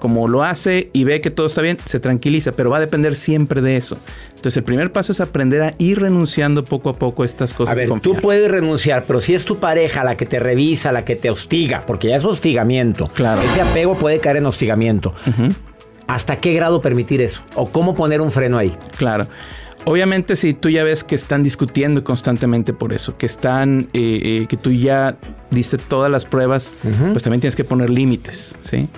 como 0.00 0.26
lo 0.26 0.42
hace 0.42 0.90
y 0.92 1.04
ve 1.04 1.20
que 1.20 1.30
todo 1.30 1.46
está 1.46 1.62
bien, 1.62 1.78
se 1.84 2.00
tranquiliza, 2.00 2.50
pero 2.52 2.70
va 2.70 2.78
a 2.78 2.80
depender 2.80 3.14
siempre 3.14 3.60
de 3.60 3.76
eso. 3.76 3.96
Entonces 4.30 4.56
el 4.56 4.64
primer 4.64 4.90
paso 4.90 5.12
es 5.12 5.20
aprender 5.20 5.62
a 5.62 5.74
ir 5.78 6.00
renunciando 6.00 6.64
poco 6.64 6.88
a 6.88 6.94
poco 6.94 7.22
a 7.22 7.26
estas 7.26 7.54
cosas. 7.54 7.76
A 7.76 7.78
ver, 7.78 7.88
tú 8.00 8.16
puedes 8.16 8.50
renunciar, 8.50 9.04
pero 9.06 9.20
si 9.20 9.34
es 9.34 9.44
tu 9.44 9.60
pareja 9.60 10.02
la 10.02 10.16
que 10.16 10.26
te 10.26 10.40
revisa, 10.40 10.90
la 10.90 11.04
que 11.04 11.14
te 11.14 11.30
hostiga, 11.30 11.84
porque 11.86 12.08
ya 12.08 12.16
es 12.16 12.24
hostigamiento. 12.24 13.06
Claro. 13.14 13.42
Ese 13.42 13.60
apego 13.60 13.96
puede 13.96 14.18
caer 14.18 14.38
en 14.38 14.46
hostigamiento. 14.46 15.14
¿Hasta 16.06 16.36
qué 16.36 16.54
grado 16.54 16.80
permitir 16.80 17.20
eso? 17.20 17.42
¿O 17.54 17.68
cómo 17.68 17.94
poner 17.94 18.20
un 18.20 18.32
freno 18.32 18.58
ahí? 18.58 18.74
Claro. 18.96 19.28
Obviamente 19.84 20.36
si 20.36 20.52
tú 20.52 20.68
ya 20.68 20.84
ves 20.84 21.04
que 21.04 21.14
están 21.14 21.42
discutiendo 21.42 22.04
constantemente 22.04 22.72
por 22.72 22.92
eso, 22.92 23.16
que 23.16 23.26
están, 23.26 23.88
eh, 23.92 24.20
eh, 24.22 24.46
que 24.46 24.56
tú 24.56 24.72
ya 24.72 25.16
diste 25.50 25.78
todas 25.78 26.10
las 26.10 26.26
pruebas, 26.26 26.72
pues 27.12 27.22
también 27.22 27.40
tienes 27.40 27.56
que 27.56 27.64
poner 27.64 27.88
límites, 27.88 28.56
¿sí? 28.60 28.88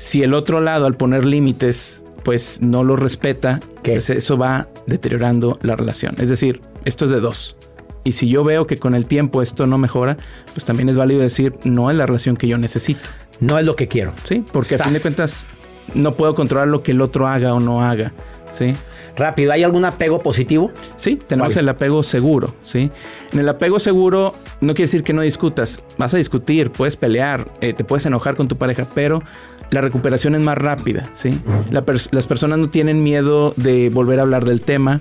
Si 0.00 0.22
el 0.22 0.32
otro 0.32 0.62
lado 0.62 0.86
al 0.86 0.94
poner 0.94 1.26
límites, 1.26 2.06
pues 2.24 2.62
no 2.62 2.84
lo 2.84 2.96
respeta, 2.96 3.60
pues 3.84 4.08
eso 4.08 4.38
va 4.38 4.66
deteriorando 4.86 5.58
la 5.60 5.76
relación. 5.76 6.14
Es 6.16 6.30
decir, 6.30 6.62
esto 6.86 7.04
es 7.04 7.10
de 7.10 7.20
dos. 7.20 7.54
Y 8.02 8.12
si 8.12 8.26
yo 8.30 8.42
veo 8.42 8.66
que 8.66 8.78
con 8.78 8.94
el 8.94 9.04
tiempo 9.04 9.42
esto 9.42 9.66
no 9.66 9.76
mejora, 9.76 10.16
pues 10.54 10.64
también 10.64 10.88
es 10.88 10.96
válido 10.96 11.20
decir, 11.20 11.52
no 11.64 11.90
es 11.90 11.98
la 11.98 12.06
relación 12.06 12.38
que 12.38 12.48
yo 12.48 12.56
necesito. 12.56 13.10
No 13.40 13.58
es 13.58 13.66
lo 13.66 13.76
que 13.76 13.88
quiero. 13.88 14.12
Sí, 14.24 14.42
porque 14.50 14.76
a 14.76 14.78
fin 14.78 14.94
de 14.94 15.00
cuentas 15.00 15.60
no 15.92 16.14
puedo 16.14 16.34
controlar 16.34 16.68
lo 16.68 16.82
que 16.82 16.92
el 16.92 17.02
otro 17.02 17.28
haga 17.28 17.52
o 17.52 17.60
no 17.60 17.84
haga. 17.84 18.14
Sí. 18.50 18.74
Rápido, 19.16 19.52
¿hay 19.52 19.62
algún 19.62 19.84
apego 19.84 20.22
positivo? 20.22 20.72
Sí, 20.96 21.16
tenemos 21.16 21.54
el 21.56 21.68
apego 21.68 22.02
seguro, 22.02 22.54
¿sí? 22.62 22.90
En 23.32 23.38
el 23.38 23.48
apego 23.50 23.78
seguro 23.78 24.34
no 24.62 24.72
quiere 24.72 24.84
decir 24.84 25.02
que 25.02 25.12
no 25.12 25.20
discutas, 25.22 25.82
vas 25.98 26.14
a 26.14 26.16
discutir, 26.16 26.70
puedes 26.70 26.96
pelear, 26.96 27.50
eh, 27.60 27.72
te 27.72 27.84
puedes 27.84 28.06
enojar 28.06 28.36
con 28.36 28.48
tu 28.48 28.56
pareja, 28.56 28.86
pero 28.94 29.22
la 29.70 29.80
recuperación 29.80 30.34
es 30.34 30.40
más 30.40 30.58
rápida, 30.58 31.10
¿sí? 31.12 31.40
las 31.70 32.26
personas 32.26 32.58
no 32.58 32.68
tienen 32.68 33.02
miedo 33.02 33.54
de 33.56 33.88
volver 33.90 34.18
a 34.18 34.22
hablar 34.22 34.44
del 34.44 34.60
tema, 34.60 35.00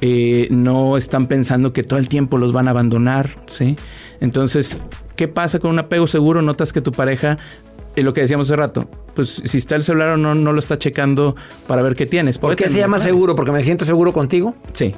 eh, 0.00 0.48
no 0.50 0.96
están 0.96 1.26
pensando 1.26 1.72
que 1.72 1.82
todo 1.82 1.98
el 1.98 2.08
tiempo 2.08 2.38
los 2.38 2.52
van 2.52 2.68
a 2.68 2.70
abandonar, 2.70 3.36
¿sí? 3.46 3.76
Entonces, 4.20 4.78
¿qué 5.16 5.28
pasa 5.28 5.58
con 5.58 5.70
un 5.70 5.78
apego 5.78 6.06
seguro? 6.06 6.40
Notas 6.42 6.72
que 6.72 6.80
tu 6.80 6.92
pareja 6.92 7.38
y 7.96 8.02
lo 8.02 8.12
que 8.12 8.20
decíamos 8.20 8.48
hace 8.48 8.56
rato, 8.56 8.88
pues 9.14 9.42
si 9.44 9.58
está 9.58 9.74
el 9.74 9.82
celular 9.82 10.10
o 10.10 10.16
no, 10.18 10.34
no 10.34 10.52
lo 10.52 10.58
está 10.58 10.78
checando 10.78 11.34
para 11.66 11.80
ver 11.80 11.96
qué 11.96 12.04
tienes. 12.04 12.36
¿Por 12.38 12.54
qué 12.54 12.68
se 12.68 12.78
llama 12.78 13.00
seguro? 13.00 13.34
¿Porque 13.34 13.52
me 13.52 13.62
siento 13.62 13.86
seguro 13.86 14.12
contigo? 14.12 14.54
Sí. 14.72 14.92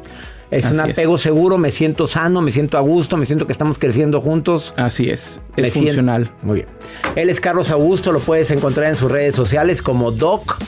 Es 0.50 0.70
un 0.72 0.80
apego 0.80 1.18
seguro, 1.18 1.58
me 1.58 1.70
siento 1.70 2.06
sano, 2.06 2.40
me 2.40 2.50
siento 2.50 2.78
a 2.78 2.80
gusto, 2.80 3.16
me 3.16 3.26
siento 3.26 3.46
que 3.46 3.52
estamos 3.52 3.78
creciendo 3.78 4.20
juntos. 4.20 4.74
Así 4.76 5.11
es, 5.11 5.40
es 5.56 5.74
funcional. 5.74 6.30
Muy 6.42 6.56
bien. 6.56 6.68
Él 7.16 7.30
es 7.30 7.40
Carlos 7.40 7.70
Augusto, 7.70 8.12
lo 8.12 8.20
puedes 8.20 8.50
encontrar 8.50 8.88
en 8.88 8.96
sus 8.96 9.11
redes 9.11 9.34
sociales 9.34 9.82
como 9.82 10.11
Doc 10.11 10.58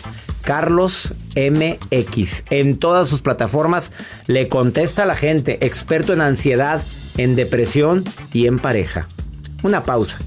Carlos 0.43 1.14
MX. 1.37 2.45
En 2.51 2.77
todas 2.77 3.09
sus 3.09 3.23
plataformas 3.23 3.93
le 4.27 4.49
contesta 4.49 5.05
a 5.05 5.07
la 5.07 5.14
gente, 5.14 5.64
experto 5.64 6.12
en 6.12 6.21
ansiedad, 6.21 6.83
en 7.16 7.37
depresión 7.37 8.05
y 8.33 8.47
en 8.47 8.59
pareja. 8.59 9.07
Una 9.62 9.85
pausa. 9.85 10.19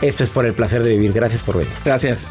Esto 0.00 0.22
es 0.22 0.30
por 0.30 0.46
el 0.46 0.54
placer 0.54 0.82
de 0.82 0.90
vivir. 0.96 1.12
Gracias 1.12 1.42
por 1.42 1.56
venir. 1.56 1.72
Gracias. 1.84 2.30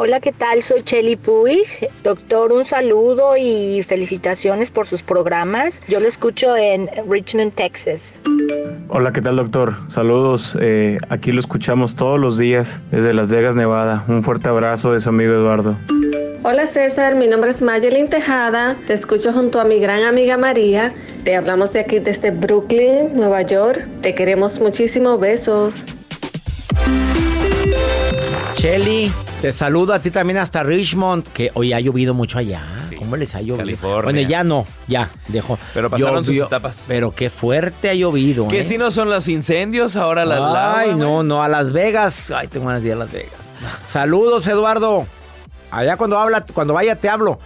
Hola, 0.00 0.20
¿qué 0.20 0.30
tal? 0.30 0.62
Soy 0.62 0.82
Chelly 0.82 1.16
Puig. 1.16 1.66
Doctor, 2.04 2.52
un 2.52 2.64
saludo 2.64 3.36
y 3.36 3.82
felicitaciones 3.82 4.70
por 4.70 4.86
sus 4.86 5.02
programas. 5.02 5.80
Yo 5.88 5.98
lo 5.98 6.06
escucho 6.06 6.56
en 6.56 6.88
Richmond, 7.10 7.52
Texas. 7.54 8.16
Hola, 8.90 9.12
¿qué 9.12 9.20
tal, 9.20 9.34
doctor? 9.34 9.74
Saludos. 9.88 10.56
Eh, 10.60 10.98
aquí 11.08 11.32
lo 11.32 11.40
escuchamos 11.40 11.96
todos 11.96 12.20
los 12.20 12.38
días 12.38 12.80
desde 12.92 13.12
Las 13.12 13.32
Vegas, 13.32 13.56
Nevada. 13.56 14.04
Un 14.06 14.22
fuerte 14.22 14.48
abrazo 14.48 14.92
de 14.92 15.00
su 15.00 15.08
amigo 15.08 15.32
Eduardo. 15.32 15.76
Hola 16.44 16.66
César, 16.66 17.16
mi 17.16 17.26
nombre 17.26 17.50
es 17.50 17.60
Mayelin 17.60 18.08
Tejada, 18.08 18.76
te 18.86 18.92
escucho 18.92 19.32
junto 19.32 19.60
a 19.60 19.64
mi 19.64 19.80
gran 19.80 20.04
amiga 20.04 20.38
María, 20.38 20.94
te 21.24 21.34
hablamos 21.34 21.72
de 21.72 21.80
aquí 21.80 21.98
desde 21.98 22.30
Brooklyn, 22.30 23.16
Nueva 23.16 23.42
York, 23.42 23.84
te 24.02 24.14
queremos 24.14 24.60
muchísimo, 24.60 25.18
besos. 25.18 25.84
Shelly, 28.58 29.12
te 29.40 29.52
saludo 29.52 29.94
a 29.94 30.00
ti 30.00 30.10
también 30.10 30.38
hasta 30.38 30.64
Richmond, 30.64 31.28
que 31.28 31.52
hoy 31.54 31.72
ha 31.72 31.78
llovido 31.78 32.12
mucho 32.12 32.40
allá. 32.40 32.60
¿Cómo 32.98 33.16
les 33.16 33.36
ha 33.36 33.38
llovido? 33.38 33.58
California. 33.58 34.02
Bueno, 34.02 34.20
ya 34.22 34.42
no, 34.42 34.66
ya, 34.88 35.10
dejó. 35.28 35.56
Pero 35.74 35.88
pasaron 35.88 36.24
sus 36.24 36.34
etapas. 36.34 36.82
Pero 36.88 37.14
qué 37.14 37.30
fuerte 37.30 37.88
ha 37.88 37.94
llovido. 37.94 38.48
Que 38.48 38.62
¿eh? 38.62 38.64
si 38.64 38.76
no 38.76 38.90
son 38.90 39.10
los 39.10 39.28
incendios, 39.28 39.94
ahora 39.94 40.24
las 40.24 40.40
Ay, 40.42 40.96
no, 40.96 41.22
no, 41.22 41.40
a 41.40 41.46
Las 41.46 41.72
Vegas. 41.72 42.32
Ay, 42.32 42.48
tengo 42.48 42.66
ganas 42.66 42.82
de 42.82 42.88
ir 42.88 42.94
a 42.94 42.98
Las 42.98 43.12
Vegas. 43.12 43.30
Saludos, 43.84 44.48
Eduardo. 44.48 45.06
Allá 45.70 45.96
cuando 45.96 46.18
habla, 46.18 46.44
cuando 46.52 46.74
vaya 46.74 46.96
te 46.96 47.08
hablo. 47.08 47.38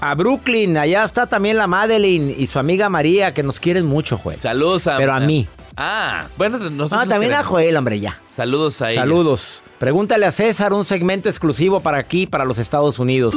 A 0.00 0.14
Brooklyn, 0.14 0.78
allá 0.78 1.04
está 1.04 1.26
también 1.26 1.58
la 1.58 1.66
Madeline 1.66 2.34
y 2.34 2.46
su 2.46 2.58
amiga 2.58 2.88
María, 2.88 3.34
que 3.34 3.42
nos 3.42 3.60
quieren 3.60 3.84
mucho, 3.84 4.16
Joel. 4.16 4.40
Saludos 4.40 4.86
a... 4.86 4.96
Pero 4.96 5.12
a 5.12 5.20
mí. 5.20 5.46
Ah, 5.82 6.26
bueno, 6.36 6.58
nosotros... 6.58 6.92
Ah, 6.92 7.06
también 7.08 7.32
a 7.32 7.36
queremos. 7.36 7.46
Joel, 7.46 7.76
hombre, 7.78 8.00
ya. 8.00 8.20
Saludos 8.30 8.82
a 8.82 8.90
ellos. 8.90 9.00
Saludos. 9.00 9.62
Pregúntale 9.78 10.26
a 10.26 10.30
César 10.30 10.74
un 10.74 10.84
segmento 10.84 11.30
exclusivo 11.30 11.80
para 11.80 11.96
aquí, 11.96 12.26
para 12.26 12.44
los 12.44 12.58
Estados 12.58 12.98
Unidos. 12.98 13.34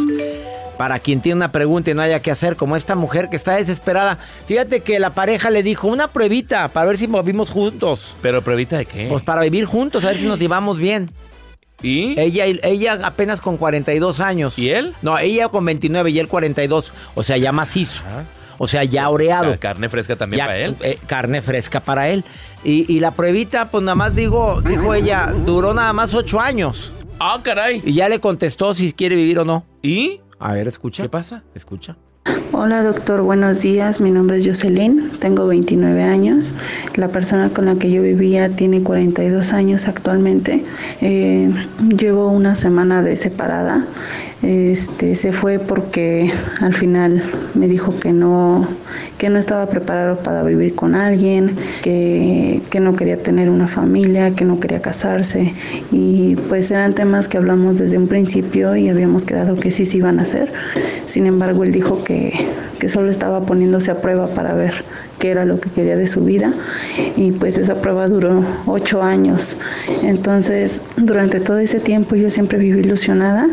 Para 0.78 1.00
quien 1.00 1.22
tiene 1.22 1.38
una 1.38 1.54
pregunta 1.54 1.92
y 1.92 1.94
no 1.94 2.02
haya 2.02 2.20
qué 2.20 2.32
hacer, 2.32 2.58
como 2.58 2.76
esta 2.76 2.96
mujer 2.96 3.30
que 3.30 3.38
está 3.38 3.56
desesperada. 3.56 4.18
Fíjate 4.46 4.82
que 4.82 5.00
la 5.00 5.16
pareja 5.16 5.52
le 5.52 5.64
dijo 5.64 5.88
una 5.88 6.10
pruebita 6.10 6.68
para 6.68 6.88
ver 6.88 6.98
si 6.98 7.08
vivimos 7.08 7.50
juntos. 7.50 8.18
¿Pero 8.22 8.42
pruebita 8.42 8.78
de 8.78 8.88
qué? 8.88 9.08
Pues 9.08 9.24
para 9.24 9.40
vivir 9.40 9.64
juntos, 9.64 10.04
a 10.04 10.10
ver 10.10 10.18
si 10.18 10.28
nos 10.28 10.38
llevamos 10.38 10.78
bien. 10.78 11.12
¿Y? 11.82 12.20
Ella, 12.20 12.46
ella 12.46 13.00
apenas 13.06 13.40
con 13.40 13.56
42 13.56 14.20
años. 14.20 14.60
¿Y 14.60 14.70
él? 14.72 14.94
No, 15.02 15.18
ella 15.18 15.48
con 15.48 15.64
29 15.64 16.12
y 16.12 16.20
él 16.20 16.28
42. 16.28 16.92
O 17.16 17.24
sea, 17.24 17.38
ya 17.38 17.54
macizo. 17.54 18.04
O 18.58 18.68
sea, 18.68 18.84
ya 18.84 19.10
oreado. 19.10 19.52
Ca- 19.54 19.58
Carne 19.58 19.90
fresca 19.90 20.16
también 20.16 20.40
Ya, 20.40 20.46
para 20.46 20.58
él. 20.60 20.76
eh, 20.82 20.98
carne 21.08 21.42
fresca 21.42 21.80
para 21.80 22.10
él. 22.10 22.24
Y, 22.64 22.86
y 22.94 23.00
la 23.00 23.12
pruebita, 23.12 23.70
pues 23.70 23.84
nada 23.84 23.96
más 23.96 24.16
digo, 24.16 24.62
dijo 24.62 24.94
ella, 24.94 25.34
duró 25.46 25.74
nada 25.74 25.92
más 25.94 26.14
ocho 26.14 26.40
años. 26.40 26.94
Ah, 27.20 27.40
caray. 27.44 27.82
Y 27.86 27.94
ya 27.94 28.10
le 28.10 28.20
contestó 28.20 28.74
si 28.74 28.92
quiere 28.94 29.16
vivir 29.16 29.40
o 29.40 29.46
no. 29.46 29.64
¿Y? 29.82 30.22
A 30.40 30.54
ver, 30.54 30.68
escucha. 30.68 31.04
¿Qué 31.04 31.10
pasa? 31.10 31.44
Escucha. 31.56 31.96
Hola 32.54 32.84
doctor, 32.84 33.22
buenos 33.22 33.62
días. 33.62 34.00
Mi 34.00 34.12
nombre 34.12 34.38
es 34.38 34.48
Jocelyn, 34.48 35.12
tengo 35.20 35.48
29 35.48 36.04
años. 36.04 36.54
La 36.96 37.10
persona 37.10 37.50
con 37.50 37.66
la 37.66 37.76
que 37.76 37.92
yo 37.92 38.02
vivía 38.02 38.50
tiene 38.50 38.82
42 38.84 39.52
años 39.54 39.88
actualmente. 39.88 40.64
Eh, 41.02 41.52
llevo 41.98 42.28
una 42.30 42.56
semana 42.56 43.02
de 43.02 43.18
separada. 43.18 43.86
Este, 44.44 45.16
se 45.16 45.32
fue 45.32 45.58
porque 45.58 46.30
al 46.60 46.74
final 46.74 47.24
me 47.54 47.70
dijo 47.70 47.98
que 47.98 48.12
no, 48.12 48.68
que 49.18 49.30
no 49.30 49.40
estaba 49.40 49.68
preparado 49.68 50.18
para 50.18 50.44
vivir 50.44 50.76
con 50.76 50.96
alguien, 50.96 51.56
que, 51.82 52.62
que 52.70 52.82
no 52.82 52.94
quería 52.96 53.18
tener 53.24 53.50
una 53.50 53.70
familia, 53.70 54.36
que 54.36 54.44
no 54.44 54.60
quería 54.60 54.82
casarse. 54.82 55.54
Y 55.94 56.36
pues 56.50 56.70
eran 56.72 56.94
temas 56.94 57.30
que 57.30 57.38
hablamos 57.38 57.80
desde 57.80 57.98
un 57.98 58.08
principio 58.08 58.76
y 58.76 58.90
habíamos 58.90 59.24
quedado 59.24 59.56
que 59.56 59.72
sí 59.72 59.86
se 59.86 59.98
iban 59.98 60.20
a 60.20 60.24
hacer. 60.24 60.52
Sin 61.06 61.26
embargo, 61.26 61.64
él 61.64 61.72
dijo 61.72 62.04
que, 62.04 62.34
que 62.80 62.90
solo 62.90 63.10
estaba 63.10 63.46
poniéndose 63.46 63.92
a 63.92 64.02
prueba 64.02 64.28
para 64.28 64.54
ver 64.54 64.84
qué 65.20 65.32
era 65.32 65.46
lo 65.46 65.62
que 65.62 65.70
quería 65.70 65.96
de 65.96 66.06
su 66.06 66.22
vida. 66.22 66.54
Y 67.16 67.32
pues 67.32 67.58
esa 67.58 67.76
prueba 67.76 68.10
duró 68.10 68.44
ocho 68.66 69.02
años. 69.02 69.56
Entonces, 70.02 70.82
durante 70.98 71.40
todo 71.40 71.60
ese 71.60 71.80
tiempo 71.80 72.18
yo 72.18 72.30
siempre 72.30 72.60
viví 72.60 72.82
ilusionada, 72.82 73.48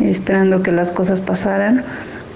esperando 0.00 0.62
que 0.62 0.72
las 0.72 0.92
cosas 0.92 1.20
pasaran. 1.20 1.84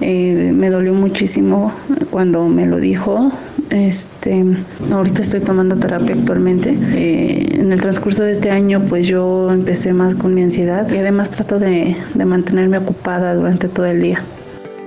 Eh, 0.01 0.53
me 0.55 0.71
dolió 0.71 0.95
muchísimo 0.95 1.73
cuando 2.11 2.49
me 2.49 2.67
lo 2.67 2.79
dijo. 2.79 3.33
Este, 3.71 4.45
ahorita 4.91 5.23
estoy 5.23 5.41
tomando 5.41 5.77
terapia 5.77 6.15
actualmente. 6.15 6.77
Eh, 6.95 7.47
en 7.61 7.73
el 7.73 7.81
transcurso 7.81 8.23
de 8.23 8.33
este 8.33 8.51
año, 8.51 8.81
pues 8.89 9.07
yo 9.07 9.51
empecé 9.51 9.93
más 9.93 10.15
con 10.15 10.35
mi 10.35 10.43
ansiedad 10.43 10.91
y 10.91 10.99
además 10.99 11.31
trato 11.31 11.59
de, 11.59 11.97
de 12.15 12.25
mantenerme 12.25 12.79
ocupada 12.79 13.35
durante 13.35 13.69
todo 13.69 13.87
el 13.87 14.01
día. 14.01 14.23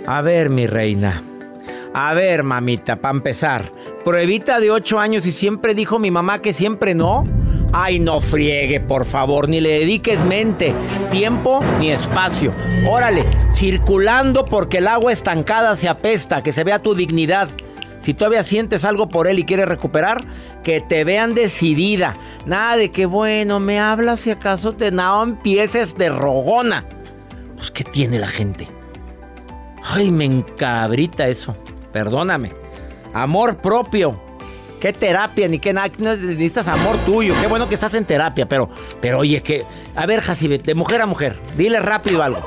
A 0.08 0.22
ver, 0.22 0.50
mi 0.50 0.66
reina. 0.66 1.22
A 1.94 2.14
ver, 2.14 2.44
mamita, 2.44 2.96
para 2.96 3.14
empezar. 3.14 3.66
Pruebita 4.06 4.60
de 4.60 4.72
ocho 4.72 5.00
años 5.00 5.26
y 5.28 5.32
siempre 5.32 5.76
dijo 5.76 6.00
mi 6.00 6.10
mamá 6.10 6.40
que 6.40 6.54
siempre 6.54 6.96
no. 6.96 7.28
Ay, 7.74 8.00
no 8.00 8.20
friegue, 8.20 8.82
por 8.82 9.06
favor, 9.06 9.48
ni 9.48 9.62
le 9.62 9.80
dediques 9.80 10.24
mente, 10.26 10.74
tiempo 11.10 11.64
ni 11.80 11.90
espacio. 11.92 12.54
Órale, 12.90 13.26
circulando 13.54 14.44
porque 14.44 14.80
el 14.80 14.88
agua 14.88 15.14
estancada 15.14 15.76
se 15.78 15.88
apesta, 15.88 16.44
que 16.44 16.52
se 16.52 16.66
vea 16.66 16.80
tu 16.80 16.96
dignidad. 16.96 17.48
Si 18.02 18.14
todavía 18.14 18.44
sientes 18.44 18.84
algo 18.84 19.08
por 19.08 19.28
él 19.28 19.40
y 19.40 19.46
quieres 19.46 19.68
recuperar, 19.68 20.24
que 20.64 20.82
te 20.82 21.04
vean 21.04 21.34
decidida. 21.34 22.18
Nada 22.46 22.76
de 22.76 22.92
que, 22.92 23.06
bueno, 23.06 23.60
me 23.60 23.80
hablas 23.80 24.22
si 24.22 24.32
acaso 24.32 24.74
te 24.74 24.92
no 24.92 25.24
empieces 25.24 25.96
de 25.98 26.10
rogona. 26.10 26.86
Pues, 27.56 27.72
¿qué 27.72 27.84
tiene 27.84 28.20
la 28.20 28.28
gente? 28.28 28.68
Ay, 29.84 30.12
me 30.12 30.26
encabrita 30.26 31.28
eso. 31.28 31.56
Perdóname. 31.94 32.52
Amor 33.14 33.58
propio. 33.58 34.31
Qué 34.82 34.92
terapia, 34.92 35.48
ni 35.48 35.60
qué 35.60 35.72
nada. 35.72 35.90
no 36.00 36.16
Necesitas 36.18 36.68
amor 36.68 36.98
tuyo. 37.06 37.34
Qué 37.40 37.48
bueno 37.48 37.70
que 37.70 37.76
estás 37.76 37.94
en 37.94 38.04
terapia, 38.04 38.46
pero, 38.50 38.70
pero 39.00 39.20
oye, 39.20 39.42
que. 39.42 39.64
A 39.96 40.06
ver, 40.06 40.20
Jacibet, 40.20 40.64
de 40.66 40.76
mujer 40.76 41.02
a 41.02 41.06
mujer, 41.06 41.40
dile 41.56 41.80
rápido 41.80 42.22
algo. 42.24 42.44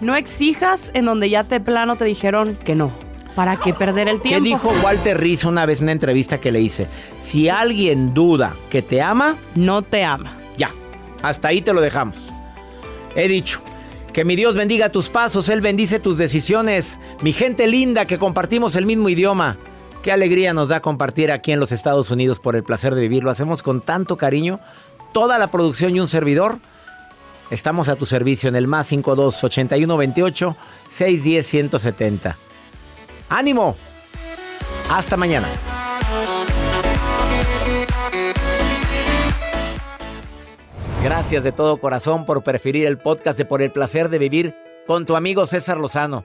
No 0.00 0.16
exijas 0.16 0.90
en 0.94 1.04
donde 1.04 1.28
ya 1.28 1.44
te 1.44 1.60
plano 1.60 1.96
te 1.96 2.04
dijeron 2.06 2.56
que 2.64 2.74
no. 2.74 2.92
¿Para 3.34 3.56
qué 3.56 3.72
perder 3.72 4.08
el 4.08 4.20
¿Qué 4.20 4.40
tiempo? 4.40 4.44
dijo 4.44 4.74
Walter 4.84 5.18
Rizzo 5.18 5.48
una 5.48 5.64
vez 5.64 5.78
en 5.78 5.84
una 5.84 5.92
entrevista 5.92 6.38
que 6.38 6.52
le 6.52 6.60
hice? 6.60 6.86
Si 7.22 7.48
alguien 7.48 8.12
duda 8.12 8.52
que 8.70 8.82
te 8.82 9.00
ama, 9.00 9.36
No 9.54 9.80
te 9.82 10.04
ama. 10.04 10.34
ya. 10.58 10.70
Hasta 11.22 11.48
ahí 11.48 11.62
te 11.62 11.72
lo 11.72 11.80
dejamos. 11.80 12.16
He 13.14 13.28
dicho. 13.28 13.60
Que 14.12 14.26
mi 14.26 14.36
Dios 14.36 14.54
bendiga 14.56 14.90
tus 14.90 15.08
pasos, 15.08 15.48
Él 15.48 15.62
bendice 15.62 15.98
tus 15.98 16.18
decisiones. 16.18 16.98
Mi 17.22 17.32
gente 17.32 17.66
linda 17.66 18.06
que 18.06 18.18
compartimos 18.18 18.76
el 18.76 18.84
mismo 18.84 19.08
idioma. 19.08 19.56
Qué 20.02 20.10
alegría 20.10 20.52
nos 20.52 20.68
da 20.68 20.82
compartir 20.82 21.30
aquí 21.30 21.52
en 21.52 21.60
los 21.60 21.70
Estados 21.70 22.10
Unidos 22.10 22.40
por 22.40 22.56
el 22.56 22.64
placer 22.64 22.96
de 22.96 23.02
vivir. 23.02 23.22
Lo 23.22 23.30
hacemos 23.30 23.62
con 23.62 23.80
tanto 23.80 24.16
cariño. 24.16 24.58
Toda 25.12 25.38
la 25.38 25.46
producción 25.46 25.94
y 25.94 26.00
un 26.00 26.08
servidor. 26.08 26.58
Estamos 27.50 27.88
a 27.88 27.94
tu 27.94 28.04
servicio 28.04 28.48
en 28.48 28.56
el 28.56 28.66
más 28.66 28.88
52 28.88 29.44
81 29.44 29.96
28 29.96 30.56
610 30.88 31.46
170. 31.46 32.36
¡Ánimo! 33.28 33.76
Hasta 34.90 35.16
mañana. 35.16 35.46
Gracias 41.04 41.44
de 41.44 41.52
todo 41.52 41.78
corazón 41.78 42.24
por 42.24 42.42
preferir 42.42 42.86
el 42.86 42.98
podcast 42.98 43.38
de 43.38 43.44
Por 43.44 43.62
el 43.62 43.70
placer 43.70 44.08
de 44.08 44.18
vivir 44.18 44.56
con 44.88 45.06
tu 45.06 45.14
amigo 45.14 45.46
César 45.46 45.78
Lozano. 45.78 46.24